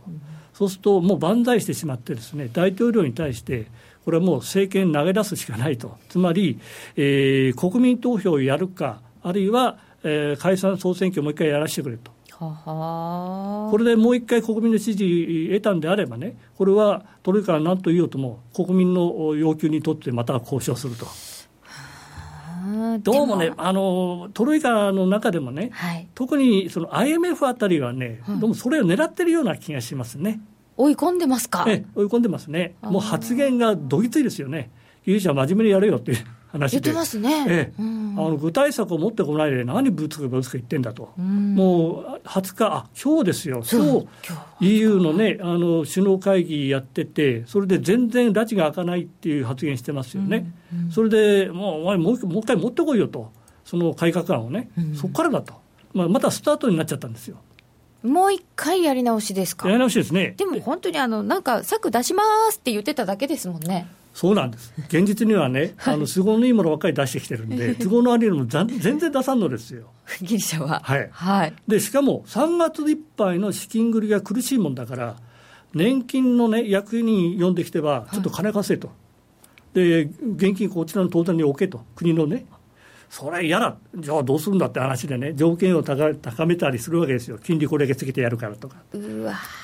[0.55, 3.67] そうするともう万歳してしまって、ですね大統領に対して、
[4.05, 6.59] これはもう政権投げ出すしかないと、つまり、
[6.97, 12.11] えー、国民投票をやるか、あるいは、えー、解散・総選挙をもう一回やらせてくれと。
[12.43, 21.07] これでもう一回国民の支持得たんであればね、これはトロイカは何と言おうとも、国民の要求にとってまた交渉すると。
[23.01, 30.41] どうもね、あのトロイカの中でもね、はい、特にその IMF あたりはね、どうもそれを狙ってるような気がしますね。
[30.77, 34.71] 追い込んでますか、え追い込んでますね、もう発言がどぎついですよね、
[35.05, 36.19] 有事は真面目にやれよっていう
[36.53, 44.07] 話で、言ってますね、ええ、うん、あの具体策を持ってこないで、何ぶつかぶつか言ってんだと、うん、もう20日、あ今日ですよ、今日。
[44.61, 53.33] EU の,、ね、あの首脳会議やってて、それで全然拉致が開かないっていう発言してますよね、うん、それでもうお前もう、もう一回持ってこいよと、
[53.65, 55.55] その改革案をね、そこからだと、
[55.95, 57.39] まあ、またスタートになっちゃったんですよ。
[58.03, 59.67] もう一回やり直しですか？
[59.69, 60.35] やり直しですね。
[60.37, 63.87] でも本当にあの、なんか策出しますって言ってただけですもんね。
[64.15, 64.75] そうなんです。
[64.89, 69.85] 現実にはね、あの都合のいいものばっかり出してきてるんで、都合の悪いのも 全然出さんのですよ。
[70.21, 70.81] ギリシャは。
[70.85, 71.09] はい。
[71.11, 71.55] はい。
[71.67, 75.17] で、しかも3月いっぱいの資金繰りが苦しいもんだから、
[75.73, 78.89] 年金のね、役員呼んできては、ちょっと金貸せと。
[78.89, 78.93] は
[79.75, 80.03] い、で、
[80.37, 81.81] 現金こちらの当座に置けと。
[81.97, 82.45] 国のね。
[83.13, 88.77] それ嫌だ、じゃあどうするんだって話でね、条件を高めたりするわけですよ、金利これだけつけてやるからとか。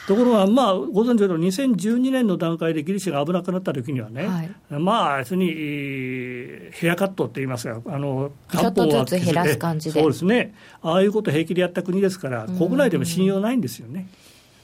[0.06, 5.46] ところが、まあ、ご存知の2012年の段階でギリシャが危なくなった時にはね、はい、まあ、別に
[6.72, 9.98] ヘアカットって言いますか、あのちょっとずつ減らす感じで。
[9.98, 14.08] そうですね、ああいうこと平気でやった国ですから、国内でも信用ないんですよね。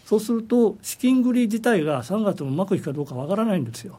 [0.04, 3.98] そうすると、資金繰り自体が3月もうまくいくかどうかわからないんですよ。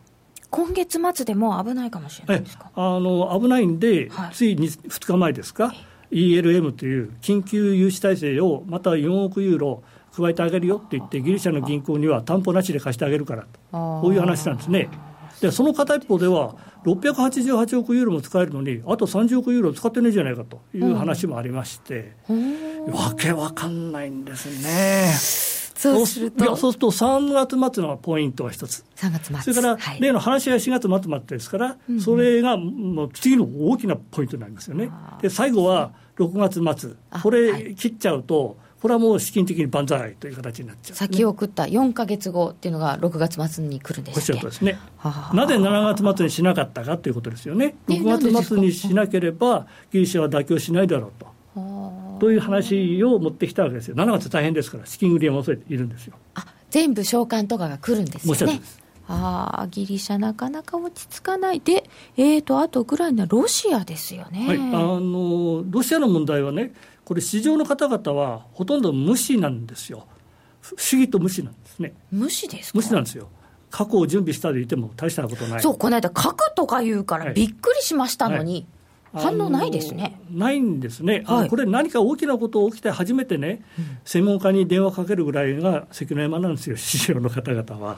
[0.55, 2.71] 今月末でも危ないかもしれないですか？
[2.75, 5.75] あの危ないんで、はい、ついに2日前ですか、
[6.11, 9.83] ELM という緊急融資体制をまた4億ユーロ
[10.15, 13.47] 加えてあげるよって言って、ギリシャの銀行には担保なしで貸してあげるからと、
[14.01, 14.87] こういう話なんですね。
[15.41, 22.13] でその片一方では、688億ユーロも使えるのに、あと30億ユーロ使ってないじゃないかという話もありまして、
[22.87, 25.54] わけわかんないんですね。
[25.75, 26.55] そうすると。
[26.55, 28.85] そうすると3月末のポイントは一つ。
[28.95, 29.41] 3月末。
[29.41, 34.89] それから、はい、例の話し合い4月末までですから、うん、それがもう次の大きなポイントになりますよね。
[35.21, 36.95] で最後は6月末。
[37.21, 44.77] これ切っちゃうと、これはもう資金的に万歳という形になっちゃう、ね、先送った4か月後っていうのが6月末に来るんですおっしゃるとですね、
[45.33, 51.34] なぜ7月末にしなかったかということですよね、6月末にしなければ、ギリシャは妥協しないだろうと。
[52.19, 56.15] という話を持ってきたわけですよ、7月大変ですから、資金繰りを恐れているんですよ。
[56.35, 58.61] あ全部償還とかが来るんですよね。
[59.07, 61.83] ああ、ギリシャ、なかなか落ち着かない、で、
[62.17, 64.61] えーと、あとウクライナ、ロシアですよね、はい、あ
[64.99, 66.73] のロシアの問題はね、
[67.03, 70.07] これ、市場の方々はほとんど無視なんですよ、
[70.61, 71.93] 不思議と無視なんですね。
[72.11, 73.29] 無視です無視なんですよ。
[73.69, 75.61] 過去を準備したでいても大したことない。
[75.61, 78.65] そう、この間、核とか言うからびっくりしましたのに、はい
[79.15, 80.19] 反応ないですね。
[80.31, 87.97] ないんですね、はい、これ、何か大きなこと起きて初めてね、うん、専門家に電話かけるぐらいが関の山なんですよ、市場の方々は。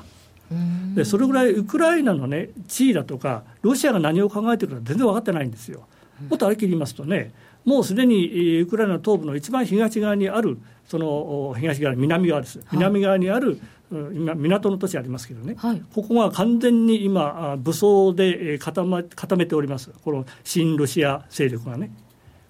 [0.95, 5.85] でそれぐらいウクライナの、ね、地位だとか、ロシアが何を考えてるか全然分かってないんですよ。
[6.29, 7.31] もっとありきり言いますとね、
[7.65, 13.59] もうすでにウクライナ東部の一番東側にある、その東側、南側です、南側にある
[13.91, 21.91] 今、港の都市ありますけどね、はい、ここが完全に今、武装で固ま固めております、この親ロシア勢力がね、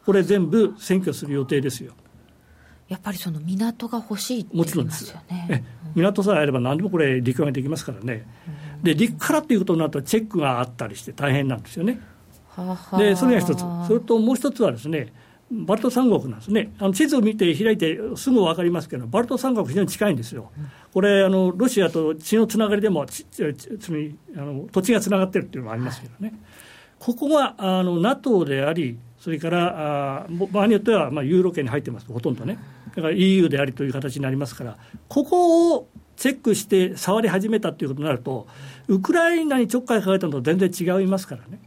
[0.05, 1.93] これ全部占拠する予定ですよ。
[2.87, 5.65] やっぱりその港が欲しいって言いますよね。
[5.93, 8.25] 港さえあれば何でもこれ陸ができますからね。
[8.81, 11.99] で陸からっていうことになるとチェックがあったりして大変なんですよね。
[12.97, 15.13] でそれが一つ、それともう一つはですね、
[15.49, 20.51] バルト三国なんですね、あの地図を見て開いてすぐ分かりますけど、バルト三国、非常に近いんですよ、
[20.93, 23.55] これ、あのロシアと血のつながりでもちつ
[24.35, 26.33] あの土地がつながってるっていうのもありますけどね、
[26.99, 32.59] ここがあの NATO であり、それからあ場合によっては、まあ、ユーロ圏に入ってますほとんどね、
[32.95, 38.47] だから EU でありという形になりますから、ここをチェックして触り始めたということになると、
[38.89, 41.59] ウクライナにちょっかいかけたのと全然違いますからね。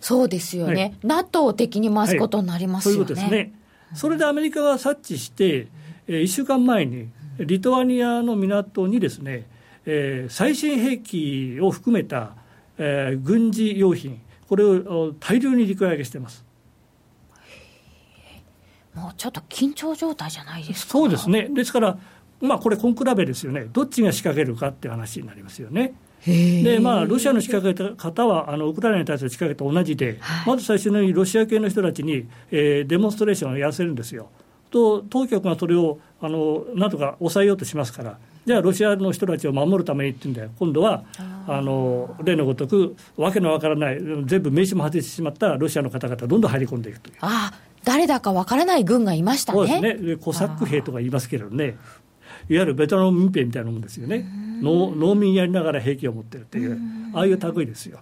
[0.00, 3.60] そうですよね、はい、NATO 的に回すことになりますよね、はい、そういうことですね。
[3.94, 5.68] それでアメリカが察知して、
[6.06, 7.08] えー、1週間前に、
[7.38, 9.46] リトアニアの港にですね、
[9.86, 12.32] えー、最新兵器を含めた、
[12.78, 16.44] えー、軍事用品、これを大量に陸揚げしてます。
[18.94, 20.92] もうちょっと緊張状態じゃないですか。
[20.92, 21.98] そうですね、ですから、
[22.40, 25.94] まあ、これ、根比べですよね、どっちが仕掛けるかっていう話になりますよね。
[26.26, 34.28] でまあ、ロシアの仕掛け方はあのウクライナに対する仕掛けと同じで、はい、まず最初にロシア系の人たちに、えー、デモンストレーションをやらせるんですよ。
[34.70, 41.04] と当局がそれをあのなんとか抑えようとしますから、じゃあロシアの人たちを守るためにっていうんで、今度は
[41.46, 47.16] あの例のごとく、わけのわからない、全部名刺も外してしまったロシアの方々、どんどん入り込んでいくという。
[47.20, 47.52] あ
[47.84, 49.58] 誰だかわからない軍がいましたね。
[49.58, 50.16] そうですね。
[50.16, 51.76] コサック兵とか言いますけどね。
[52.48, 54.26] いわゆるベトナム民兵みたいなもんですよね。
[54.62, 56.78] 農農民やりながら兵器を持ってるっていう、
[57.14, 58.00] ああいう類ですよ。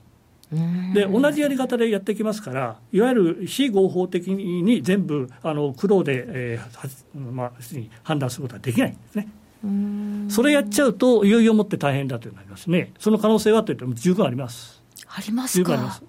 [0.95, 7.53] で同じやり方でやってきますから、いわゆる非合法的に全部あの苦労で、えーまあ、
[8.03, 9.29] 判断することはできないんですね。
[10.31, 14.83] それやっちゃうと、いよいよもって大変だとなりますね、その可能性はといっても十分あります。
[15.07, 15.59] あります
[16.01, 16.08] か？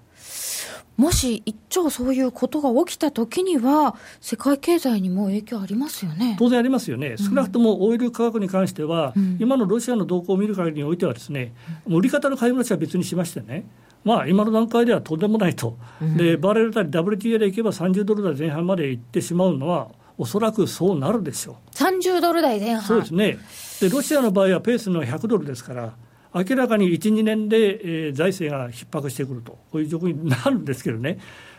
[1.00, 6.36] もし一丁そういうことが起きたときには、世界経済にも影響ありますよね。
[6.38, 11.54] 当然ありますよね、少なくともオイル価格に関しては、うん、今のロシアの動向を見る限りにおいては、ですね、
[11.86, 13.64] 売り方の買い戻しは別にしましてね、
[14.04, 21.76] まあ、今の段階ではとんでもないと、うん、でバレルたり WTA でいけば30ドル台前半までいってしまうのは、おそらくそうなるでしょう。
[21.76, 22.82] 30ドル台前半。
[22.82, 23.38] そうですね。
[23.80, 25.94] でロシアの場合はペースの100ドルですから、
[26.34, 31.18] 明らかに1、2年で、えー、財政が逼迫してくると、こういう状況になるんですけどね、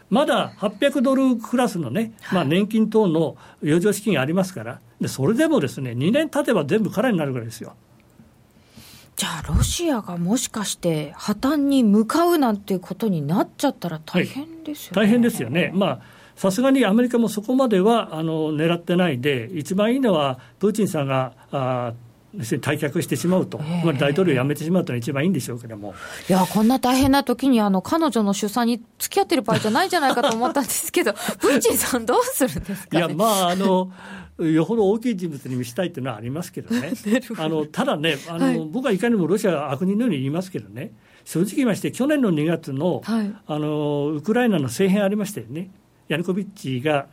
[0.09, 7.75] まだ800ドルクラスのね、まあ、年金等の余剰資金がありますから、でそれでもですね2年経てば全部空になるぐらいですよ。
[9.15, 14.99] じゃあ、ロシアがもしかして破綻に向かうなんていうことになっちゃったら大変ですよね。
[14.99, 15.71] はい、大変ですよね。
[15.73, 16.01] まあ
[16.35, 21.93] さすがにアメリカもそこまではあの狙ってないで、一番いいのは、プーチンさんがあ
[22.37, 23.59] 退却してしまうと、
[23.99, 25.93] 大統領辞めてしまうというのが一番いいんでしょうけれども。
[26.29, 33.91] いや、こんな大変な時にあの彼女の出産に付き合ってる場合じゃないんじゃないかと思ったんですけど、 プーチンさん、どうするんですか、ね、いや、まあ、あの、
[34.39, 36.93] よほど大きい人物に見せたいっていうのはありますけどね、
[37.37, 40.93] あのただねあの、はい、僕はいかにもロシアは悪人のように言いますけどね、
[41.25, 45.69] 正直言いまして、去年の2月のはい、あのウクライナの政変ありましたよね、
[46.07, 47.07] ヤヌコビッチが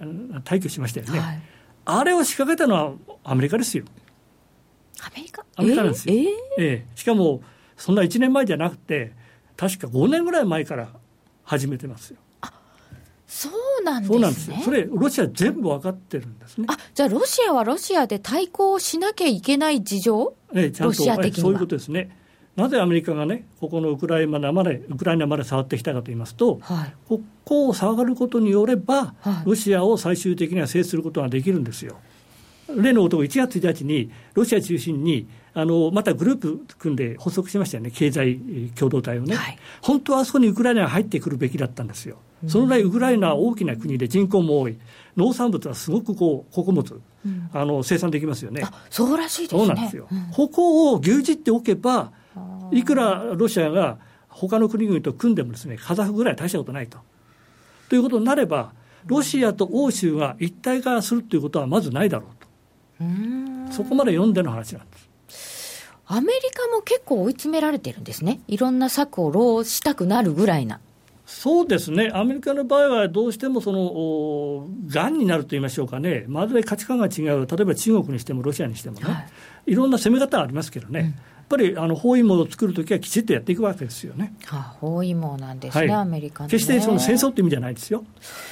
[0.45, 1.41] 退去しましたよね、はい、
[1.85, 2.93] あれを仕掛けたのは
[3.25, 3.85] アメリカですよ。
[5.03, 5.45] アメリカ？
[5.57, 6.15] アメリカなんですよ。
[6.15, 6.27] えー、
[6.59, 7.43] えー、しかも、
[7.77, 9.13] そんな1年前じゃなくて、
[9.57, 10.89] 確か5年ぐらい前から
[11.45, 12.19] 始めてますよ。
[12.41, 12.53] あ
[13.27, 13.49] そ
[13.81, 14.15] うなんですね。
[14.15, 14.57] そうなんですよ。
[14.65, 16.67] それ、ロシア全部分かってるんですね。
[16.69, 22.17] あじゃあ、ロシアはロシアで対抗しなきゃいけない事情、ええ、ちゃんとそういうことですね。
[22.57, 32.01] なぜアメリカがね、ここのウクライナまで、ウクライナまで触ってきたかと言いますと、はい、ここを触ることによれば、はい、ロシアを最終的には制することができるんですよ。
[32.77, 38.39] 例の男、1月1日にロシア中心にあのまたグループ組んで発足しましたよね、経済
[38.77, 44.77] 共同体をね、はい、本当はあそこにウクライナが入ってくるべきだったんですよ、そのぐらいウクライナは大きな国で人口も多い、
[45.17, 48.63] 農産物はすごくこう穀物、うん、あの生産できますよね。
[48.91, 49.61] そうらしいですね。
[49.61, 50.07] そうなんですよ。
[50.11, 52.13] うん、ここを牛耳っておけば、
[52.71, 56.99] いくらロシアが他の国々と組んでもですね、カザフぐらい大したことないと。
[57.89, 58.73] ということになれば、
[59.07, 62.38] ロシアと欧州が一体化するということはまずないだろう。
[63.71, 65.87] そこまで読んでの話なんです。
[66.07, 70.81] アメリカも結構追い詰められてるんですね、いろんな策を浪したくなるぐらいな。
[71.27, 79.27] そうですね、アメリカの場合はどうしてもそのがんになると言いましょうかね、まず価値観が違う、例えば中国にしてもロシアにしてもね、は
[79.67, 81.15] い、いろんな攻め方ありますけどね、
[81.49, 84.35] ぱりあの包囲網を作るときはきちっとやっていくわけですよね。
[84.45, 88.05] はあ、包囲網なんですね、はい、アメリカ、ね、決してその戦争って意味じゃないですよ。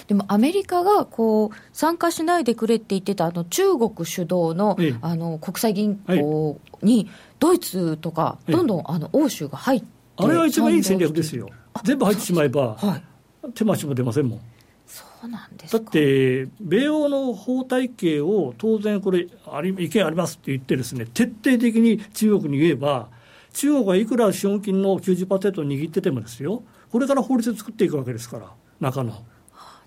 [0.06, 11.50] でもアメリカがこう参加しないでくれって言ってたあの中国主導のええ、あの国際銀行に、ドイツとか、どんどんあの欧州が入って、あれは一番いい戦略ですよ。
[11.85, 14.40] 全部入ってしまえば、はい、手間しも出ませんもん。
[14.87, 23.09] そうなんですだって、米欧の法体系を当然これあり、意見ありますって言って、ですね徹底的に中国に言えば、
[23.53, 29.24] 中国がいくら資本金の90%握っててもですよ、これから法律作っていくわけですから、中の。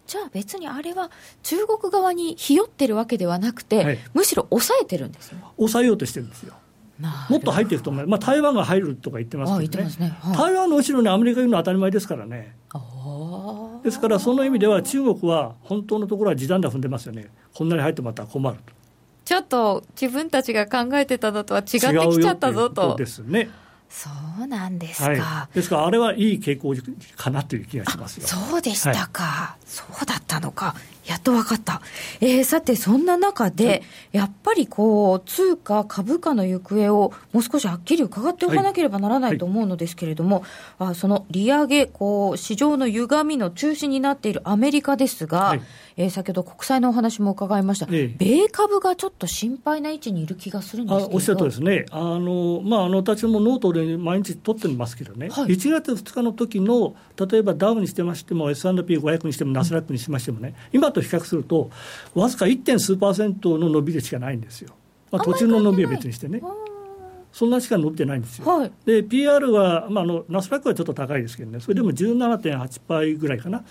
[0.06, 1.12] じゃあ別にあれは
[1.43, 5.43] 中国側にひよってるわけではなくて、はい、むしろ抑えてるんですね。
[5.58, 6.56] 抑えようとしてるんですよ。
[7.30, 10.18] もっと入っていくと思う、まあ、台湾が入るとか言ってますけどね、ね。
[10.20, 12.56] はい、台湾の後ろにアメリカいるのは当たり前ですからね。
[13.84, 17.30] ですからその意味では中国は本当のところは地団打踏んでますよね。
[17.54, 18.74] こんなに入ってもらったら困ると。
[19.24, 22.95] ちょっと自分たちが考えてたのとは違ってきちゃったぞと。
[22.95, 23.50] ですね。
[23.89, 24.10] そ
[24.43, 26.76] うなんですか、はい、ですからあれはいい傾向
[27.18, 28.28] かなという気がしますよ。
[28.28, 30.76] そうでしたか、はい、そうだったのか
[31.10, 31.82] やっと分かった。
[32.22, 33.82] えー、さて、そんな中で、
[34.12, 40.43] やっぱりこう、通貨、株価の行方をもう少しはっきり伺っておかなければならないと思うのですけれども、
[40.78, 45.62] はい、あその利上げ、こう、市場の歪みの中心になっているアメリカですが、はい、
[45.97, 51.16] えー、先ほど国債のお話も伺いました、ええ、米株がちょっと心配な位置にいる気がするんですけど。
[51.16, 61.70] おっしゃるとですね、あのまあ、あの私もノートで毎日取ってますけどね、はい、1月2日の時の、例えばダウにしてましても、S&P500 にしても、ナスダックにしましてもね、今と比較すると、
[62.14, 62.80] わずか 1.
[62.80, 64.74] 数パーセントの伸びでしかないんですよ、
[65.12, 66.41] まあ、途中の伸びは別にしてね。
[67.32, 68.47] そんなしか伸びてないんですよ。
[68.47, 73.64] はい、で、 PER は、まあ、あのナスダックはちょっと高いですけどね、それでも17.8倍ぐらいかな、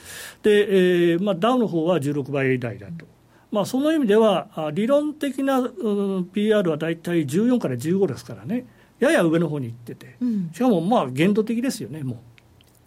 [0.43, 3.07] で、えーまあ、ダウの方は16倍台だと。
[3.51, 8.67] まあ、その意味では、理論的な、うん、PR は大体14から15ですからね、
[9.01, 12.17] やや上の方に行ってて、うん、しかもまあ限度的ですよね、もう。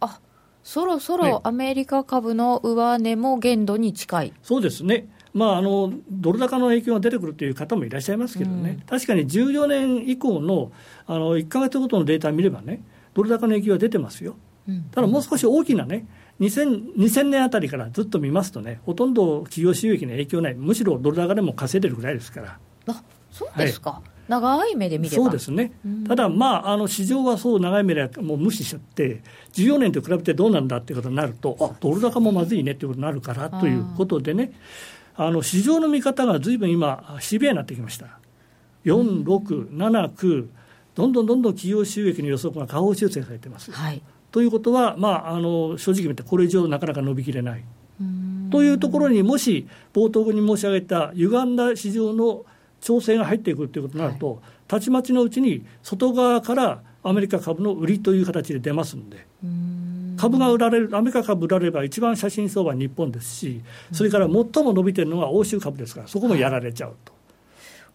[0.02, 0.20] あ
[0.64, 10.72] そろそろアメリカ株の上値も限度に近い、そうですね、まあ、あのドル高の影響が出てくるという方もいらっしゃいますけどね、うん、確かに14年以降の
[11.08, 12.84] あの1か月ごとのデータを見ればね、
[13.14, 14.36] ドル高の影響が出てますよ。
[14.68, 16.06] うん、ただもう少し大きなね、
[16.40, 22.60] 2000, 2000年あたりからずっと見ますとね、ほとんど企業収益の影響ない、むしろドル高でも稼いでるぐらいですから。
[22.88, 25.24] あそうですか、はい長い目で見れば。
[25.24, 25.74] そうですね、
[26.08, 29.22] ただ、まあ、あの市場はそう長い目でもう無視しちゃって、
[29.54, 34.54] 14年と比べてどうなんだっていうことになると、あドル高もまずいねっていうことになるからということでね、
[35.16, 38.20] あの市場の見方がずいぶん今、シビアになってきました。
[38.86, 40.48] 4、6、7、9、
[40.96, 43.72] どんどんどんどん企業収益の予測が下方修正されてます。
[43.72, 47.64] はい、ということは、まあ、あの正直言って、これ以上なかなか伸びきれない。
[48.50, 52.46] というところにもし冒頭に申し上げた歪んだ市場の
[52.82, 54.38] 調整が入っていくということになると、はい、
[54.68, 59.26] たちまちのうちに外側からアメリカ株の売りという形で出ますんで。
[60.18, 67.14] 株が売られる、アメリカ株売られれば、一番写真相場は日本ですし、それから最も伸びてるのが欧州株ですから、そこもやられちゃうと。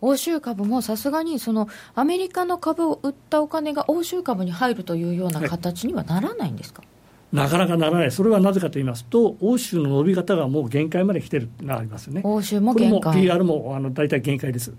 [0.00, 6.82] 欧州株もさすがにそのアメリカの株を売ったお金が欧州株に入るというような形にはならないんですか、
[7.32, 12.20] なかなかならない、それはなぜかと言いますと、欧州の伸び方がもう限界まで来てるのがありますね。
[12.24, 13.14] 欧州も限界。
[13.14, 14.72] も PR もあの大体限界です。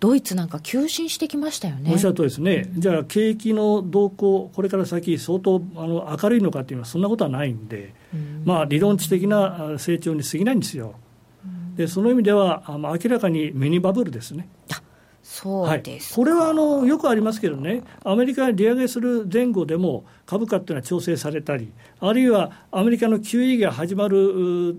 [0.00, 1.92] ドイツなんか急進してきましたよね。
[1.92, 8.42] おっしゃるとですね、じゃあ、景気の動向、これから先、相当あの明るいのかというのは、そんなことはないんで、ん。
[8.44, 10.94] まあ、理論値的な成長に過ぎないんですよ。
[11.76, 14.48] でその意味では、あ明らかにミニバブルですね。
[15.22, 24.76] そうですはい、これはあのよくありますけどね、アメリカが利上げする前後でも株価っていうのは調整されたり、あるいはアメリカの QE が始まる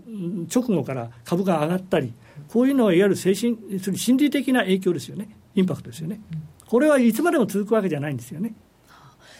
[0.53, 2.13] 直後から株が上がったり、
[2.53, 3.57] こういうのはいわゆる精神
[3.97, 6.21] 心理的な影響ですよね、インパクトですよね。
[6.67, 8.53] これはいつまでも続くわけじゃないんですよね。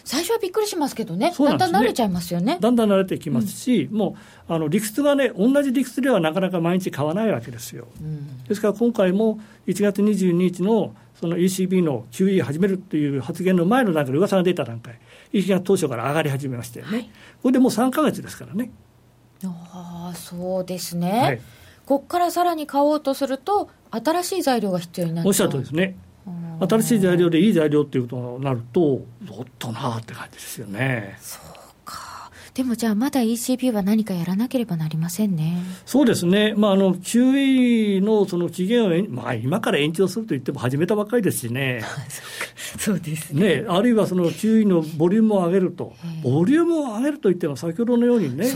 [0.02, 2.58] 最初はびっくりしますけどね、だんだん慣れちゃいますよね。
[2.60, 4.16] だんだん慣れてきますし、うん、も
[4.48, 7.86] うあの理屈がね、同じ理屈ではなかなか毎日買わないわけですよ。
[8.00, 9.38] うん、ですから今回も
[9.68, 14.98] 1月22日のその ECB の QE 始めるっていう発言の前の段階で噂が出た段階、
[15.32, 16.92] ECB が当初から上がり始めましたよね。
[16.92, 17.10] はい、
[17.42, 18.72] これでもう3か月ですからね。
[19.44, 21.10] ああ、そうですね。
[21.10, 21.40] はい
[21.86, 25.96] ここからさらに買おうとすると、新しい材料が必要になっおっしゃるとですね。
[26.60, 29.02] 新しい材料でいい材料っていうことになると、おっ
[29.58, 31.18] となって感じですよね。
[31.20, 31.53] そう
[32.54, 35.60] でもじゃあ、まだ ECB は何かやらなければなりませんね。
[35.84, 41.82] そうですね、まあ、あの QE のその期限を、まあ、今から延長すると言っても始めたばっかりですしね、
[42.78, 48.46] そうですね、ね、あるいはその QE のボリュームを上げると、ボリュームを上げると言っても、先ほどのようにね、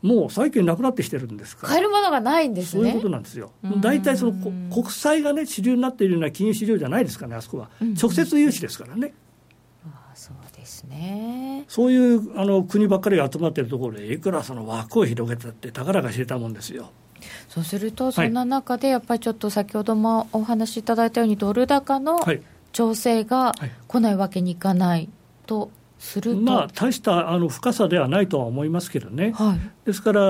[0.00, 2.82] もう最近なくなってきてるんですから、買えるものがないんですね。
[2.82, 3.50] そういうことなんですよ。
[3.80, 7.68] 大体その国債がね、主流になっているような金融市場じゃないですかね、あそこは。
[8.00, 9.12] 直接融資ですからね。
[10.90, 11.64] ね。
[11.68, 16.90] そういうあの国ばっかりが集まっているところで、いくらその枠を広げたって、たかだか知れたもんですよ。
[17.48, 22.20] そうすると、そんな中で、やっぱりちょっと先ほどもお話しいただいたように、ドル高の
[22.72, 23.54] 調整が
[23.88, 25.08] 来ないわけにいかない
[25.46, 30.20] とすると、まあ、大したあの深さではないとは思いますけどね、はい、ですから、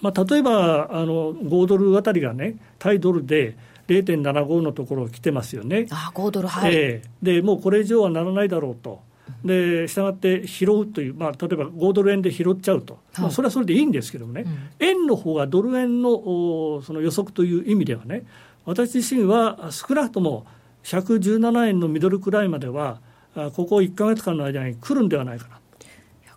[0.00, 3.56] まあ、例えばあの5ドルあたりがね、対ドルで
[3.88, 5.86] 0.75のところを来てますよね。
[5.90, 9.00] あ5ドル、はい、えー、でもうこれ以上はならないだろうと。
[9.44, 18.24] でしたがって拾うという、まあ、例えば5ドル円で拾っちゃうと、はい、まあ、それはそれでいいんですけどもね、うん、円の方がドル円のその予測という意味ではね、
[18.64, 20.46] 私自身は少なくとも
[20.84, 23.00] 117円のミドルくらいまでは、
[23.34, 25.60] ここ1か月間の間に来るんではないかな。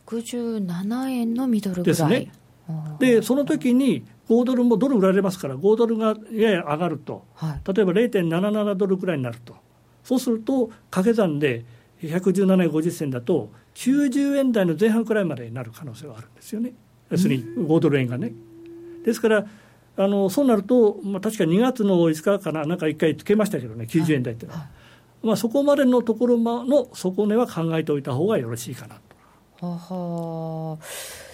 [0.07, 1.85] 117円のミドルぐらい。
[1.85, 2.31] ですね。
[2.99, 9.55] でその時に5ドルもドル売られますから5ドルがやや上がると、はい、例えば0.77ドルぐらいになると。
[10.03, 11.65] そうすると掛け算で
[12.01, 16.73] 117円50銭だと90円台の前半くらいまでになる可能性はあるんですよね。
[17.09, 18.33] 要するに5ドル円がね。
[19.03, 19.45] ですから
[19.97, 24.67] あのそうなると、まあ、確か2月の5日かな、なんか1回つけましたけどね、90円台っていうのは、は
[25.23, 28.95] い、まあ、そこまでのところの底値は考えておいた方がよろしいかな
[29.59, 29.65] と。
[29.65, 30.77] はは。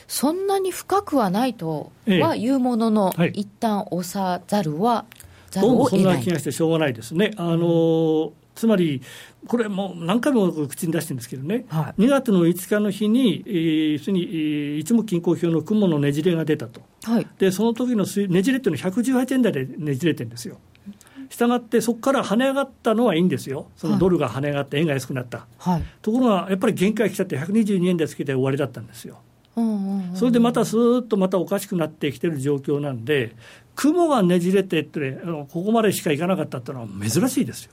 [0.07, 5.05] そんなに深くはないとはいうものの、ええはい、一旦押さざるは
[5.51, 6.01] ざるを得ない。
[6.01, 7.31] そんな気がしてしょうがないですね。
[7.37, 9.01] あの、うんつまり、
[9.47, 20.57] これもう何回も口に出してるんですけどね、はい、2月の5日の日に、えー、要するに、えー、一目均衡表の雲のねじれが出たと、はい、でその時のねじれっていうのは118円台でねじれてるんですよ。
[21.29, 29.19] したがって、そこから跳ね上がったのはいいんですよ、そのドルが跳ね上がって、円が安くなった、はい、ところがやっぱり限界来ちゃって、122円でつけて終わりだったんですよ。
[30.13, 33.35] それでまたすーっとまたおかしくなってきてる状況なんで、
[33.75, 37.71] 雲がねじれてって、ね、ここまでしか行かなかったっていうのは珍しいですよ。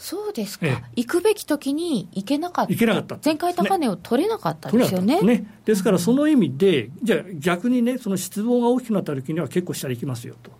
[0.00, 5.20] そうですか、ええ、行くべき時に行けなかった、行けなかった前回高値を取れなかったですよね。
[5.20, 10.52] ねですから、その意味で、じゃあ、逆にね、その失望が大きくなった時には結構下に行きますよと。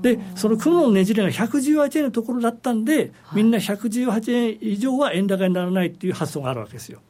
[0.00, 7.00] で、その雲のねじれが118円のところだったんで、みんな118円以上は円高にならないっていう発想があるわけですよ。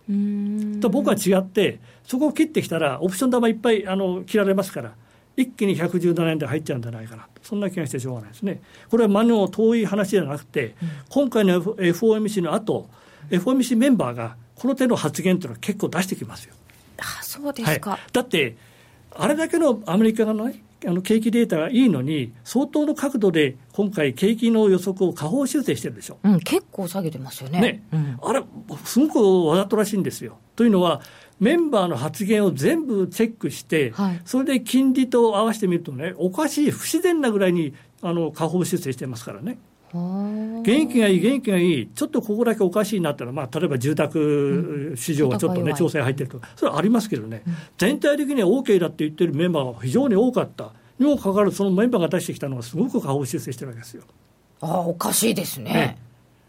[0.81, 4.95] と僕は違って、そこを切ってきたら、オプション玉いっぱいあの切られますから。
[5.37, 8.63] 一気に117円で入っちゃうんじゃないかなそんな気がしてしょうがないですね。
[8.91, 12.89] これは間の遠い話じゃなくて、うん、今回の FOMC の後、
[13.31, 16.55] FOMC メンバーがこの手の発言というのは結構出してきますよ。
[16.99, 18.57] あそうですか、はい、だって、
[19.13, 27.61] あれだけのアメリカの、ね、あの景気データがいいのに、相当の角度で今回、景気の予測を下方修正してるでしょ、うん、結構下げてますよね。
[27.61, 28.43] ね、うん、あれ、
[28.85, 30.39] すごくわざとらしいんですよ。
[30.57, 31.01] というのは、
[31.41, 39.59] メンバーの発言を全部チェックして、はい、それで金利と合わせてみるとね、おかしい、不自然なぐらいにあの下方修正してますからね。
[39.93, 46.39] 元気がいい、元気がいい、ちょっとここだけおかしいなったら、まあ、例えば住宅市場がちょっとね、調整入ってると。
[46.39, 47.43] か、それはありますけどね、
[47.77, 54.03] 全体的には OK だって言ってるメンバーが非常に多かった、にもかかわらず、そのメンバーが出してきたのは、すごく下方修正してるわけですよ。
[54.61, 55.73] ああ、おかしいですね。
[55.73, 55.99] ね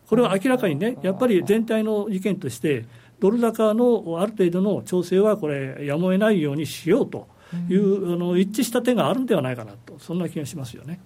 [0.08, 2.86] これは明らかにね、やっぱり全体の意見として、
[3.22, 7.28] ドル高のある程度の調整はこれ、やむを得ないようにしようと
[7.70, 11.00] いう、うん、あの一致した点があるんではないかなと、そんな気がしますよね。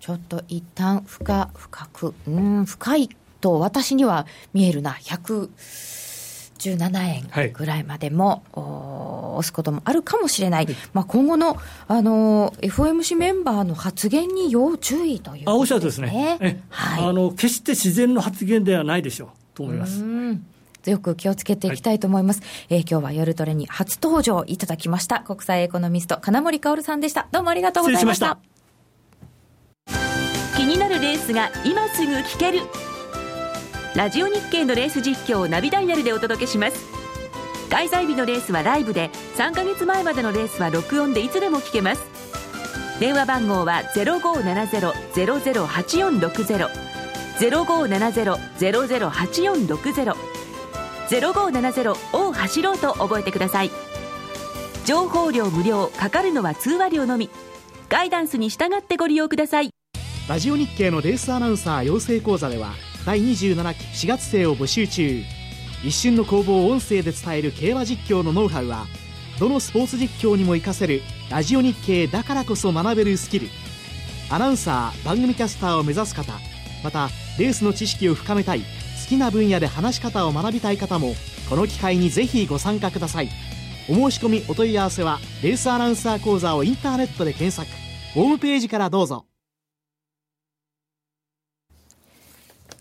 [0.00, 3.10] ちょっと一旦深深く、うん、深い
[3.42, 11.58] と私には見えるな、117円ぐらいまでも、はい、押すこともあるかもしれない、まあ、今後の
[11.88, 20.02] あの FOMC メンバーの発言に要注意という、ね、あおっしゃるですね、はい、あの決して自然の発言ではないでしょうと思います。
[20.84, 22.40] 強く気をつけていきたいと思います。
[22.40, 25.20] はい、えー、今日は夜トレに初登場いただきました。
[25.20, 27.26] 国際エコノミスト、金森薫さんでした。
[27.32, 28.36] どうもありがとうございました。
[30.56, 32.60] 気になるレースが今すぐ聞ける。
[33.96, 36.76] ラジオ日経のレース実況をナビダイヤルでお届けします。
[37.70, 39.08] 開催日のレースはライブで、
[39.38, 42.02] 3ヶ月前までのレースは録音でいつでも聞けます。
[43.00, 46.68] 電話番号は0570-008460
[47.38, 50.33] 0570-008460
[51.08, 53.70] 0570を走ろうと覚えてください。
[54.84, 57.30] 情報量無料かかるのは通話料のみ。
[57.88, 59.70] ガイダンスに従ってご利用ください。
[60.28, 62.74] ラジオ日経のレースアナウンサー養成講座では
[63.04, 65.22] 第27期4月生を募集中。
[65.84, 68.86] 一瞬の攻防を音声で伝える競馬実況のノウハウは
[69.38, 73.48] どのスポーツ実況にも活かせるラジオ日経だからこそ学べるスキル。
[74.30, 76.32] アナウンサー番組キャスターを目指す方
[76.82, 78.62] またレースの知識を深めたい
[79.06, 81.14] きな分野で話し方を学びたい方も
[81.48, 83.28] この機会にぜひご参加ください。
[83.88, 87.68] お申し込みお問い合わせはレースアナウンサー講座をインターネットで検索。
[88.14, 89.26] ホームページからどうぞ。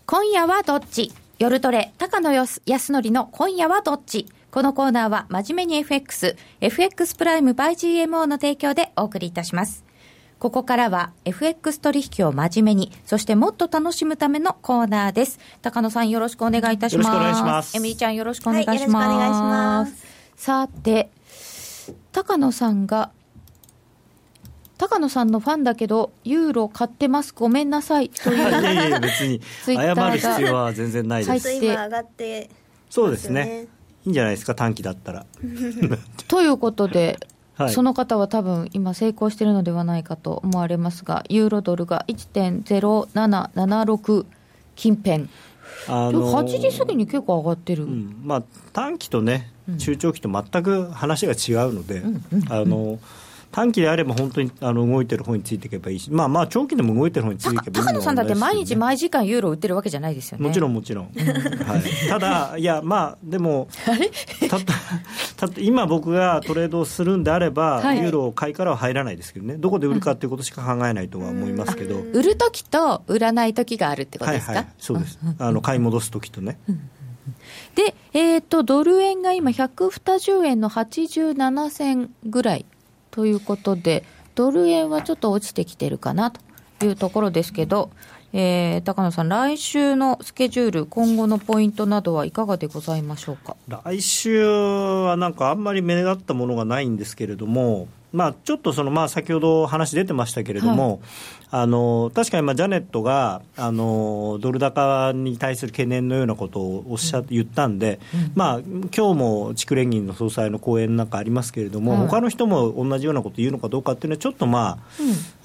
[0.06, 1.12] 今夜はどっち？
[1.40, 4.28] 夜トレ高野康則の今夜はどっち？
[4.52, 7.72] このコーナーは真面目に FX、FX プライム by
[8.06, 9.84] GMO の提供でお送りいたします。
[10.44, 15.40] ここからは FX 取引を真面目に、そしてもっと楽しむためのコーナーです。
[15.62, 17.08] 高野さんよろしくお願いいたします。
[17.08, 17.78] よろしくお願いします。
[17.78, 18.78] エミリちゃんよろしくお願いします。
[18.78, 20.06] はい、よろしくお願いします。
[20.36, 21.12] さて、
[22.12, 23.12] 高野さんが
[24.78, 28.38] 高野さんのファンだけど、ユーロ買ってます、ごめんなさいという。
[28.38, 31.54] いやいや、別に謝る必要は全然ないです。
[31.54, 32.50] 今上がって、ね、
[32.90, 33.70] そうですね。
[34.04, 35.26] いいんじゃないですか、短期だったら。
[36.28, 37.18] ということで、
[37.66, 44.26] はい、その方は多分今成功しているのではないかと思われますが、ユーロドルが1.0776
[44.76, 45.28] 近辺。
[45.88, 48.44] あのー、8時過ぎに結構上がってる、うん、まあ、
[48.74, 52.04] 短期とね、中長期と全く話が違うので、
[52.50, 53.00] あのー
[53.54, 60.48] 短期であれば本当にあの動いてる方についていけばいいし、まあまあ、長期でも動いてる方についていけばいい、高野さんだって毎日、毎時間ユーロ売ってるわけじゃないですよね。
[60.48, 61.06] もちろん、もちろん。
[61.06, 63.68] はい、ただ、いや、まあ、でも、
[64.50, 64.60] た
[65.48, 76.58] たた今、僕がトレードをするんであれば、はい、ユーロ買いからは入らないですけどね、どこで売るかっていうことしか考えないとは思いますけど、売るときと売らないときがあるってことですか、はいはい、そうです、あの買い戻すときとね。
[77.76, 82.66] で、えーと、ドル円が今、120円の87銭ぐらい
[83.14, 84.04] ということで、
[84.34, 86.42] ドル円はちょっと落ちてきてるかなと
[86.86, 87.92] いうところですけど、
[88.34, 93.56] えー、高野さん、来週のスケジュール、今後のポイントなどはいかがでございましょうか？
[93.68, 101.00] 来週はなんかあんまり目立ったものがないんですけれども、まあ、ちょっとその、まあ、先ほど話出てましたけれども、はい、
[101.50, 114.78] あの確かにまあジャネットがあのドル高に対する懸念のようなことをおっしゃって、言ったんで、うん、まあ今日も地区連銀の総裁の講演なんかありますけれども、はい、他の人も同じようなこと言うのかどうかっていうのは、ちょっとまあ、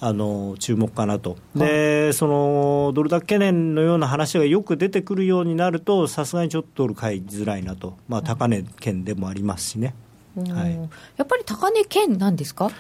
[0.03, 9.95] うん、あの注目かなと、でそのドル高懸念のような話がよく出てくるようになると、さすがにちょっとドル買いづらいなと、まあ、高値圏でもありますしね。
[10.37, 10.75] はい、
[11.17, 12.71] やっぱり高値圏なんですか？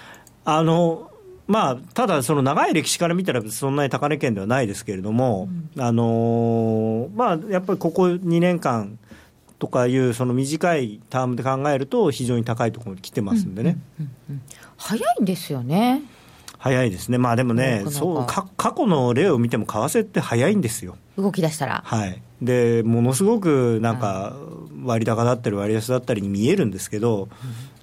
[0.44, 1.10] あの
[1.46, 8.98] まあ、ただ、その長い歴史から見たら、そんなに高値圏ではないですけれども、うん、あのまあ、やっぱりここ2年間
[9.58, 14.42] とかいう、その短いタームで考えると、非常に高いところに来てますんでね、うんうんうん、
[14.76, 16.02] 早いんですよね。
[16.58, 20.98] 早いですね、まあでもね、そうか過去の例を見ても、為替って早いんですよ。
[21.16, 21.82] 動き出したら。
[21.82, 24.36] はい、でものすごくなんか、
[24.84, 27.28] 割高だったり、割安だったりに見えるんですけど、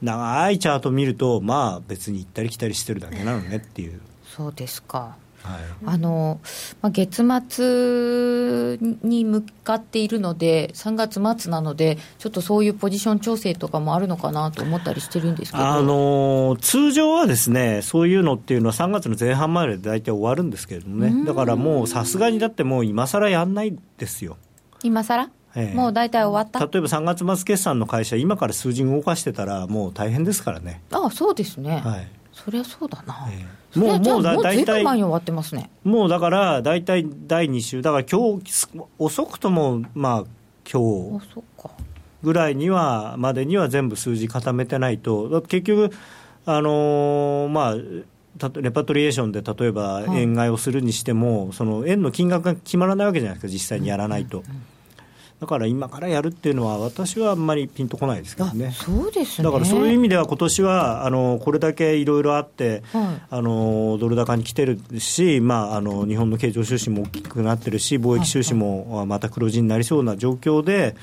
[0.01, 3.99] 長いチャート見ると、まあ、別に行ったり来たりしてるだけなのねっていう。
[4.25, 6.39] そうですかはい、あの
[6.81, 8.77] まあ、月末
[9.07, 15.63] に向かっているので、3月末なので、ちょっとそういうポジション調整とかもあるのかなと思ったりしてるんですけど。
[15.65, 24.37] あの通常はですね、そういうのっていうのは、3月の前半までで大体終わるんですけれどもね、だからもうさすがにだって、もう今更やんないですよ。
[24.83, 25.29] 今更？
[25.57, 26.59] ええ、もう大体終わった？
[26.59, 30.81] 例えば3月末決算の会社、今から数字動かしてたら、もう大変ですからね。
[30.91, 33.45] ああそうですね、はい、そりゃそうだな、ええ、
[33.75, 35.69] もうもうだ大体前に終わってますね。
[35.83, 40.23] もうだから大体第2週だから今日遅くともまあ
[40.71, 41.21] 今日
[42.23, 45.91] ぐらいにはまでには全部数字固めてないと結局
[46.45, 47.75] あのー、まあ
[48.59, 54.39] レパトリエーションで例えば円買いをするにしても、はい、その円の金額が決まらないわけじゃないですか実際にやらないと。
[54.39, 54.74] うんうんうん
[55.39, 59.45] だから今からやるっていうのは、私はあんまりピンとこないですけどね、そうですね。
[59.45, 70.95] だからそういう意味では、今年はあのこれだけいろいろあって、はい、あのドル高に来てるし、まあ、あの日本の経常収支も大きくなってるし、貿易収支もまた黒字になりそうな状況で、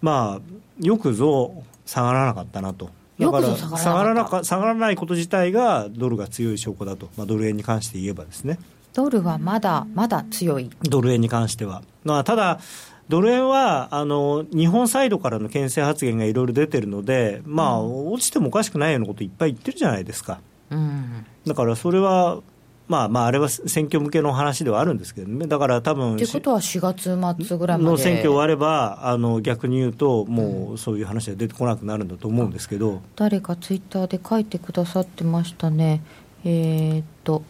[0.00, 2.90] まあ、よくぞ下がらなかったなと。
[3.18, 8.58] だから下がらなか下がらないこと自体がドルが強い証拠だと、まあ、ドル円に関して言えばですね。
[8.92, 10.70] ドルはまだまだ強い。
[10.82, 11.82] ドル円に関しては。
[12.04, 12.60] まあ、ただ
[13.08, 20.40] ドル円はあの日本サイドからの牽制発言がいろいろ出てるので、まあ、落ちてもおかしくないようなこといっぱい言ってるじゃないですか。
[20.70, 22.40] うん、だからそれは
[22.88, 36.00] まあまあ、あれは選挙向けの話ではあるんですけどね、だから多分ということは4月末ぐらいの選挙終われば、あの逆に言うと、もうそういう話が出てこなくなるんだと思うんですけど、誰かツイッターで書いてくださってましたね、
[36.44, 37.42] えー、っと、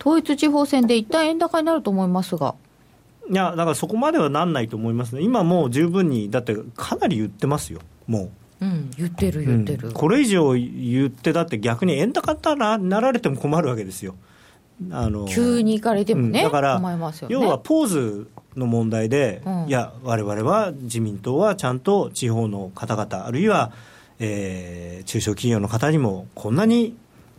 [0.00, 2.56] 統一地方選で一旦円高になると思いますが。
[3.30, 8.64] いや、だからそこまではなんないと思いますね、今もう十分に、だってかなり言ってますよ、もう。
[8.64, 14.14] うん、言ってる、言ってる、うん、これ以上言って、だって逆に円高になられても困るわけですよ。
[14.90, 16.86] あの急に行かれてもね、うん、だから、ね、
[17.28, 23.72] 要はポーズの問題で、うん、いや、われわれは自民党はちゃんと地方の方々、あるいは、
[24.18, 26.96] えー、中小企業の方にもこんなに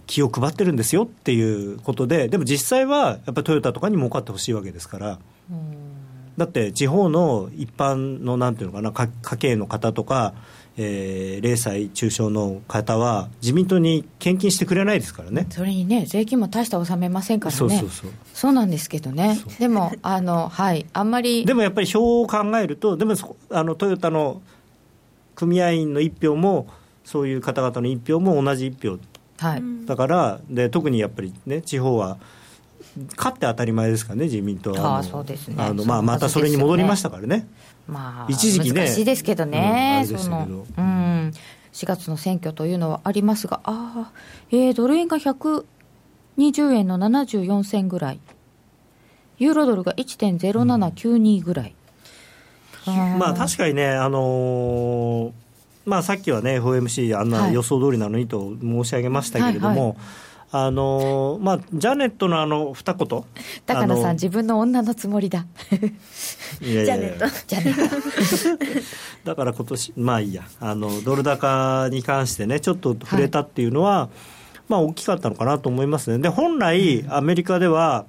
[0.07, 5.19] 気を配ってるんですよっていうことで、でも実際はやっぱりトヨタとかに儲かってほしいわけですから。
[6.37, 10.33] だって地方の一般のなんていうのかな家計の方とか、
[10.77, 15.47] えー、零細中小の方は自民党に献金してくれないですからね。
[15.49, 17.57] それにね税金も大した納めませんからね。
[17.57, 18.11] そうそうそう。
[18.33, 19.39] そうなんですけどね。
[19.59, 23.15] でもあのはいあんまりでもやっぱり票を考えるとでも
[23.49, 24.41] あのトヨタの
[25.35, 26.67] 組合員の一票も
[27.05, 28.97] そういう方々の一票も同じ一票、
[29.37, 32.17] はい、だからで特にやっぱりね地方は
[33.17, 34.99] 勝って当たり前ですからね、自民党は。
[34.99, 35.55] あそうですね。
[35.57, 37.47] あのまあ、またそれに戻りましたからね。
[37.87, 38.81] まあ、一時期ね。
[38.85, 40.05] 難しいですけどね。
[40.09, 41.33] うん、その、うん。
[41.73, 44.11] 4月の選挙というのはありますが、ああ、
[44.51, 45.63] えー、ドル円が120
[46.73, 48.19] 円の74銭ぐらい。
[49.37, 51.75] ユーロドルが1.0792ぐらい。
[52.85, 55.31] まあ確かにね、あのー
[55.85, 59.97] まあ、さっきはね、FOMC、あんな予想通りなのにと申し上げましたけれども、はいはいはい
[60.57, 63.23] あのまあ、ジャネットのあの二言。
[63.65, 65.45] 高野さん、自分の女のつもりだ、
[66.61, 68.79] いやいやジャネット、ジャネット。
[69.25, 70.43] だから今年まあいいや。
[70.61, 78.05] あの、ドル高に関してね、ちょっと触れたっていうのは、はい、まあ、大きかったのかなと思いますね、で本来、アメリカでは、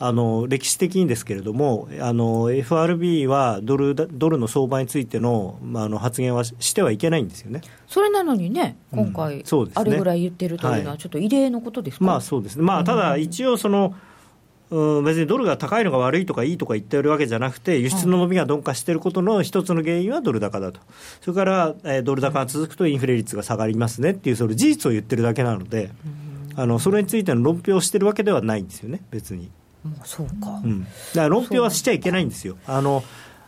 [0.00, 7.60] あの歴史的にですけれども、FRB はドルドルの相場についての,、まあ、あの発言はしてはいけないんですよね。
[7.86, 13.94] それなのにね、今回、うんね、あれぐらい言ってるというのは、ちょっと異例のことですか、まあそうですね、まあ、ただ一応その、
[14.70, 20.80] うん、別にドルが高いのが悪いとかいいとか言ってるわけじゃなくて、輸出の伸びが鈍化していることの一つの原因はドル高だと、
[21.20, 25.90] それから、えー、ドル高が続くとインフレ率が下がりますねっていう、それ事実を言ってるだけなので、
[26.56, 29.50] あのそれについての論評をしてるわけではないんですよね、別に。
[30.04, 32.56] そうか、うん、だから論評はしちゃいけないんですよ。
[32.66, 33.02] あの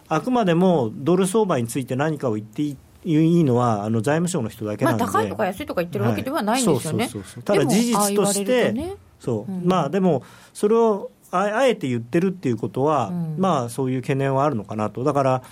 [0.08, 7.08] あくまでもドル相場について何かを言っていいいのはあの財務省の人だけなので、まあ、高いとか安いとか言ってるわけではないんですよね、
[7.44, 15.42] ただ事実として、ね、そう、うん、まあでも、それをああえて言ってるっていうことは、うん、まあそういう懸念はあるのかなと、だから、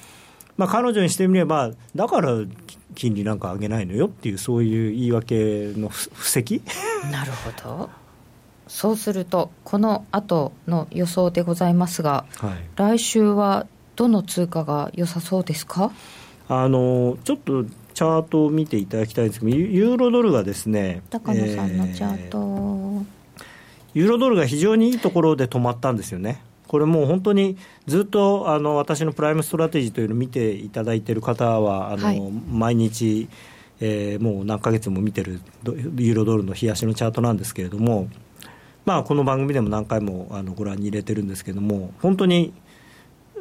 [0.57, 2.33] まあ、彼女にしてみれば、だから
[2.95, 6.63] 金利なんか上げないのよっていう、そういう言い訳の 布石？
[7.11, 8.04] なるほど。
[8.75, 15.93] そうすると、この後の予想でございますが、はい、来週はどの通貨が良さそうですか？
[16.49, 23.05] あのちょっとチャートを見ていただきたいんですけど、ユーロドルがですね、高野さんのチャート、えー、
[23.95, 26.43] ユーロドルが非常にいいところで止まったんですよね。
[26.67, 27.57] これもう本当に
[27.87, 32.21] ずっとあの私のプライムストラテジーというのを見ていただいている方はあの、はい、
[32.51, 33.29] 毎日、
[33.79, 38.09] えー、もう何ヶ月も見てるユーロドルの冷やしのチャートなんですけれども
[38.85, 42.53] まあ、この番組でも何回もあのご覧に入れてるんですけども本当に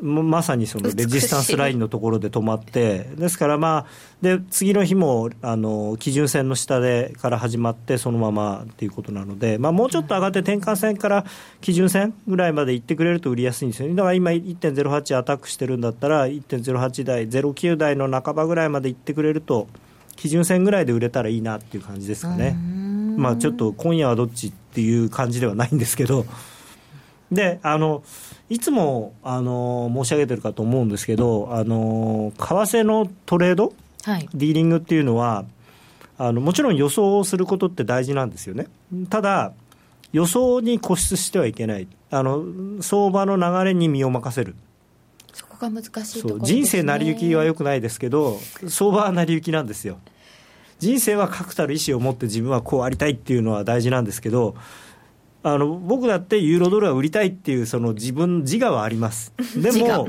[0.02, 3.86] まさにそのレジスタンスラインのところで止まって、ですから、まあ、
[4.22, 11.26] で次の日もあの基準線の下でから始まって、そのままっていうことなので、まあ、もうちょっと上がって転換線から
[11.62, 19.68] 基準線ぐらいまで行ってくれると売りやすいんですよね、だから今、1.08アタックしてるんだったら、1.08台、09台の半ばぐらいまで行ってくれると、
[20.18, 22.83] 基準線ぐらいで売れたらいいなっていう感じですかね。
[23.18, 26.26] まあ、ちょっと今夜はどっちっていう感じではないんですけど。
[27.32, 28.04] であの
[28.50, 35.46] いつもあの申し上げてるかと思うんですけどあの為替のトレード、はい、ディーリングっていうのは
[36.18, 38.68] あのもちろん予想をすることって大事なんですよね。
[39.10, 39.54] ただ
[40.12, 41.88] 予想に固執してはいけない。
[42.12, 42.44] あの
[42.82, 44.56] 相場の流れに身を任せる。
[45.34, 49.98] そこが難しいところ、ね、人生成り行きはよくないですけど相場は成り行きなんですよ
[50.84, 54.56] 人生は確たる意思を持って自分はこうありたいっていうのは大事なんですけど
[55.42, 59.34] あの僕だってユーロドルは売りたいっていうその自分自我はあります。
[59.56, 60.08] でも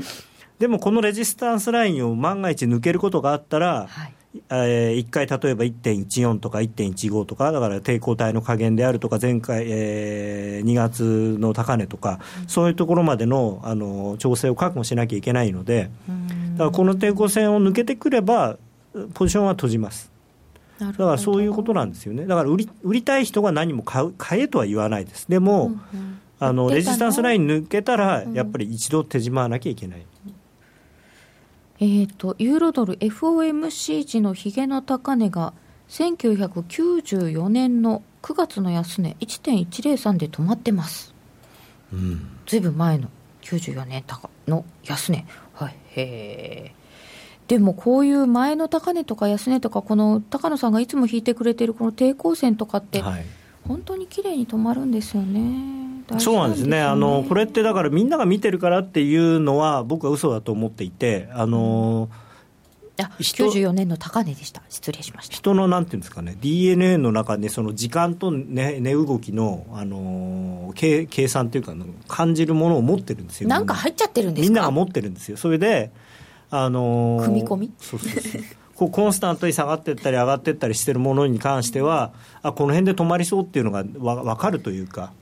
[0.59, 4.13] でもこのレジスタンスラインを万が一抜けることがあったら、はい。
[4.49, 15.89] えー、1回例えば1.14とか1.15とかだから抵抗体の加減であるとか前回、えー、2月の高値とか、うん、そういうところまでのあの調整を確保しなきゃいけないので
[16.55, 18.57] だからこの抵抗線を抜けてくれば
[19.13, 20.11] ポジションは閉じます
[20.79, 29.99] だからそういうことなんですよね、だから売り売りたい人が何も買う買えとは言わないです、でも、うんうん、あのレジスタンスライン抜けたら、やっぱり一度手締まわなきゃいけない。
[29.99, 30.05] うん、
[31.79, 35.53] えーと、ユーロドル FOMC 時のひげの高値が
[35.89, 41.13] 1994年の9月の安値1.103で止まってます、
[41.93, 43.09] うん、ずいぶん前の
[43.43, 45.25] 94年高の安値。
[45.53, 46.84] はいへえ
[47.47, 53.03] でもこういう前の高値とか安値とか、この高野さんがいつも引いてくれてるこの抵抗線とかって、
[53.67, 55.85] 本当に綺麗に止まるんですよね。
[56.19, 56.81] そうなんですね。
[56.81, 62.09] あのこれってだからみんなが見てるからっていうのは僕は嘘だと思っていてあの、
[62.97, 64.61] うん、あ94年の高値でした。
[64.69, 65.35] 失礼しました。
[65.35, 66.37] 人のなんていうんですかね。
[66.39, 71.73] DNA の中でその時間と値、ね、動きの、あの計計算というか
[72.07, 73.49] 感じるものを持ってるんですよ。
[73.49, 75.37] なんか入っちゃってるんですみんなが持ってるんですよ。
[75.37, 75.91] それで
[76.49, 77.71] あのー、組み込み？
[77.79, 78.41] そうそうそう。
[78.75, 85.13] こうコンスタントに下がっていったり上がっていったりしてるものに関してはあこの辺で止まりそうっていうのがわ分かるというか。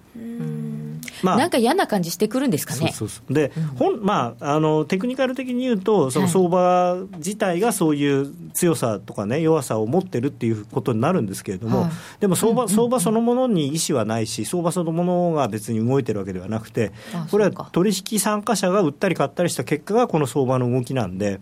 [1.24, 2.92] まあ、なんか嫌な感じしてくるんですかね。
[2.94, 16.92] そうそうで、うん、ほんまあ、あのテクニカル的に言うと、その相場自体がそういう強さとかね、弱さを持ってるっていうことになるんですけれども、はい、でも相場,、相場そのものに意思はないし、相場そのものが別に動いてるわけではなくて、
[17.32, 21.40] これは取引参加者が売ったり買ったりした結果がこの相場の動きなんで、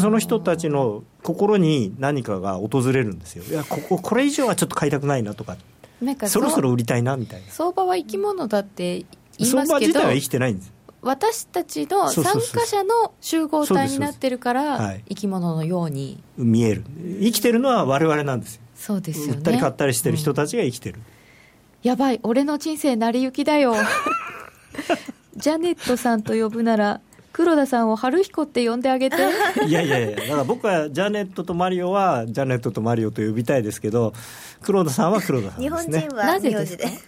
[0.00, 3.44] その人たちの心に何かが訪れるんですよ。
[3.44, 5.56] いやこここれ以上はちょっと買いたくないなとか。
[6.02, 7.46] なんかそろそろ売りたいなみたいな。
[7.48, 9.06] 相場は生き物だって言いま
[9.46, 10.72] すけど相場自体は生きてないんです。
[11.00, 16.22] 私たちの参加者の集合体になってるから生き物のように。
[16.36, 16.84] 見える。
[17.20, 18.62] 生きてるのは我々なんですよ。
[18.76, 19.38] そうですよね。
[19.38, 23.74] 売ったり買ったりしてる人たちが生きてる、うん、やばい俺の人生成り行きだよ。
[25.36, 27.00] ジャネットさんと呼ぶなら
[27.32, 29.16] 黒田さんを春彦って呼んであげて。
[29.66, 34.12] いやいやいやだから僕はジャネットとマリオはジャネットとマリオと呼びたいですけど
[34.60, 36.00] 黒田さんは黒田さんですね。
[36.00, 36.88] 日本人は名字で。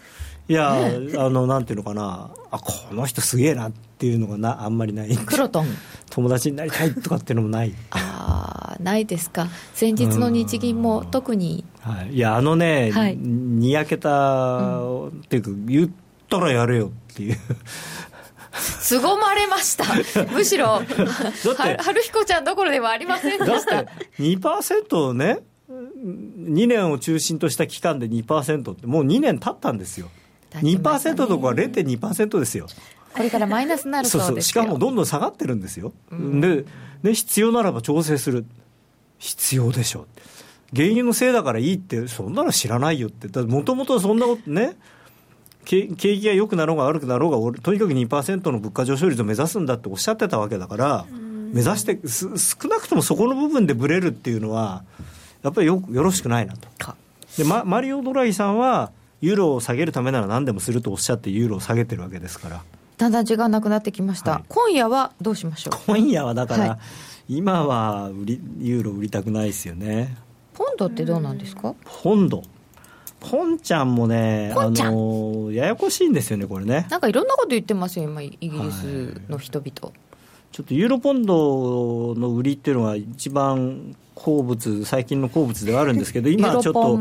[0.47, 2.31] いや、あのなんていうのかな。
[2.51, 5.17] あこの人すげえなっていうのがなあんまりない。
[5.17, 5.67] 黒トン。
[6.11, 7.75] 友達になりたいとかっていうのもない。
[7.91, 9.49] ああないですか。
[9.73, 15.91] 先日の日銀も特に、はい、いやあのね、はい、にやけた、うん、っていうか言っ
[16.29, 17.37] たらやれよっていう
[18.55, 19.85] 凄まれました。
[20.33, 20.83] むしろ
[21.79, 23.75] 春彦ちゃんどころではありませんでした。
[23.77, 30.11] だって2%ね2年を中心とした期間で2%ってもう2年経ったんですよ。
[30.53, 32.69] 2%とか0.2%ですよ。
[33.15, 36.65] これからマイナスになるそうそうしかもどんどん下がってるんですよ、うん、で
[37.05, 38.45] ね必要ならば調整する。
[39.19, 40.07] 必要でしょ。
[40.75, 43.41] 原油のせいだからいいってそんなの知らないよって。
[43.41, 44.77] もともとそんなことね
[45.65, 51.07] 景気が良くなろうが悪くなろうがとにかく2%の物価上昇率を目指すんだっておっしゃってたわけだから、
[51.53, 54.85] 目指して少なくともそこの部分でぶれるっていうのは
[55.43, 56.95] やっぱりよよろしくないなと。
[57.39, 62.63] で、ま、マリオ・ドラギさんはユーロを下げるためなら何でもするとおっしゃってユーロを下げてるわけですから。
[62.97, 65.79] だんだん時間なくなってきました、はい、今夜はどうしましょう？
[65.87, 66.79] 今夜はだから、は
[67.29, 70.17] い、今は売りユーロ売りたくないですよね。
[70.53, 71.75] ポンドってどうなんですか？
[72.03, 72.45] ポンド
[73.31, 76.87] ポンちゃんもねあのややこしいんですよねこれね。
[76.91, 79.93] なんかいろんなこと言ってますよ今イギリスの人々、はい、
[80.53, 87.01] ちょっとユーロポンドの売りっていうのは一番好物最近の好物ではあるんですけど 今ちょっと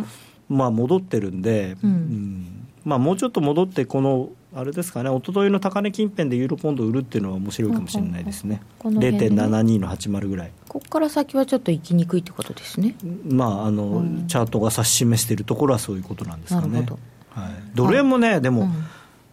[0.49, 5.09] まあ戻ってるんで、うん、うん、まあ、もうちょっと戻ってこのあれですかね。
[5.09, 10.51] 一昨日の高値近辺でユーロポンド売るっていうのは面白いかもしれないですね、うん、0.72の80ぐらい。
[10.67, 12.95] ここから先はちょっと行きにくいってことですね。
[13.27, 16.85] まああの、うん、チャートが指し示しているところはそういうことなんですかね。
[17.29, 18.69] はい、ドル円もねでも、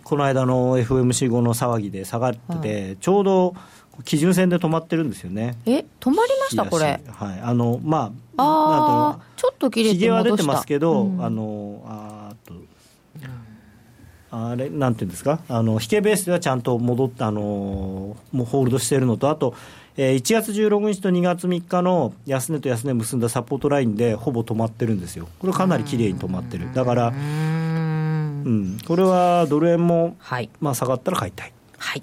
[0.05, 3.55] この間の FMC 後の騒ぎで下がってて、はい、ちょうど
[4.05, 5.59] 基準線で止まってるんですよね。
[5.67, 7.01] え、止まりましたこれ。
[7.07, 12.20] はい、あのまあ、ああ、ちょっと切れてひげは出てますけど、うん、あのあと。
[14.33, 15.41] あれなんていうんですか？
[15.49, 19.55] あの引けベースではちゃんと戻ったあのもうホールドしているのとあと、
[19.97, 25.29] えー、1月16日と2月3日の安値と安値結んだサポートラインでほぼ止まってるんですよ。
[25.41, 26.73] これかなりきれいに止まってる。
[26.73, 28.79] だからうん。
[28.87, 31.53] これはドル円も、はい、まあ下がったら買いたい。
[31.79, 32.03] はい。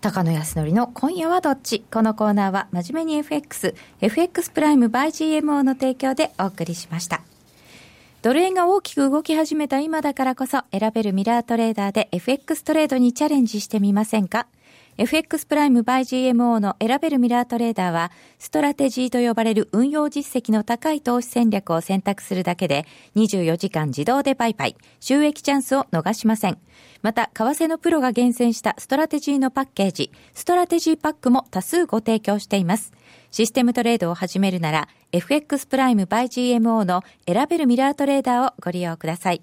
[0.00, 1.80] 高野康則の今夜はどっち？
[1.90, 7.22] このコーナーは真面目に FX、FX プライム by GMO の提供でお送りしました。
[8.22, 14.46] ドル円が大きく動き始めた今だからこそ選べるミラートレーダーで FX トレードにチャレンジしてみませんか？
[14.98, 22.84] FX プライム by GMO の選べるミラートレーダーは、ストラテジーと呼ばれる運用実績の高い投資戦略を選択するだけで、
[23.16, 26.58] 24時間自動で売買、収益チャンスを逃しません。
[27.00, 32.92] また、為替のプロが厳選したストラテジーのパッケージ、ストラテジーパックも多数ご提供しています。
[33.30, 36.24] システムトレードを始めるなら、FX プライム by
[36.58, 39.40] GMO の選べるミラートレーダーをご利用ください。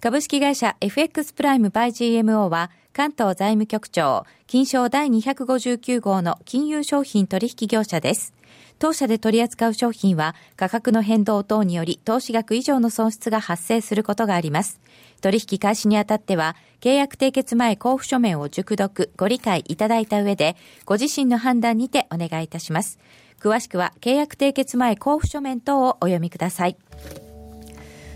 [0.00, 8.34] 株式会社 FX プライム by GMO は、関東財務局長、金商第259号の金融商品取引業者です。
[8.80, 14.80] 当社で取り扱う商品は価格の変動等により投資額以上の損失が発生することがあります。
[15.20, 22.98] 取引開始にあたっては契約締結前交付書面を熟読、ご理解いただいた上でご自身の判断にてお願いいたします。
[23.38, 26.76] 詳しくは契約締結前交付書面等をお読みください。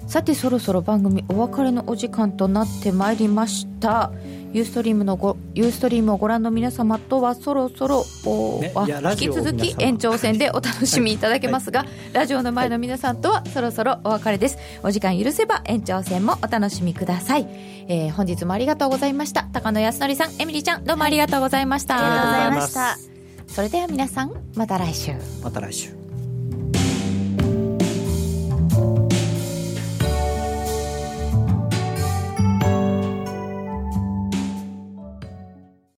[0.06, 4.12] さてそろそろ番組お別れのお時間となってまいりました
[4.54, 8.72] ユーストリームのごユーストリームをご覧の皆様とはそろそろお、ね、
[9.10, 11.88] 引き続き延長戦でお楽しみいただけますが、はい。
[11.88, 17.48] はい、ラジオの前の皆さんとはそろそろお別れです、お時間許せば延長戦もお楽しみください、
[17.88, 19.42] えー、本日もありがとうございました。
[19.52, 22.96] 高野康則さんエミリーちゃんどうもありがとうございました、ありがとうございました。
[23.52, 25.12] それでは皆さんまた来週。
[25.42, 25.90] また来週。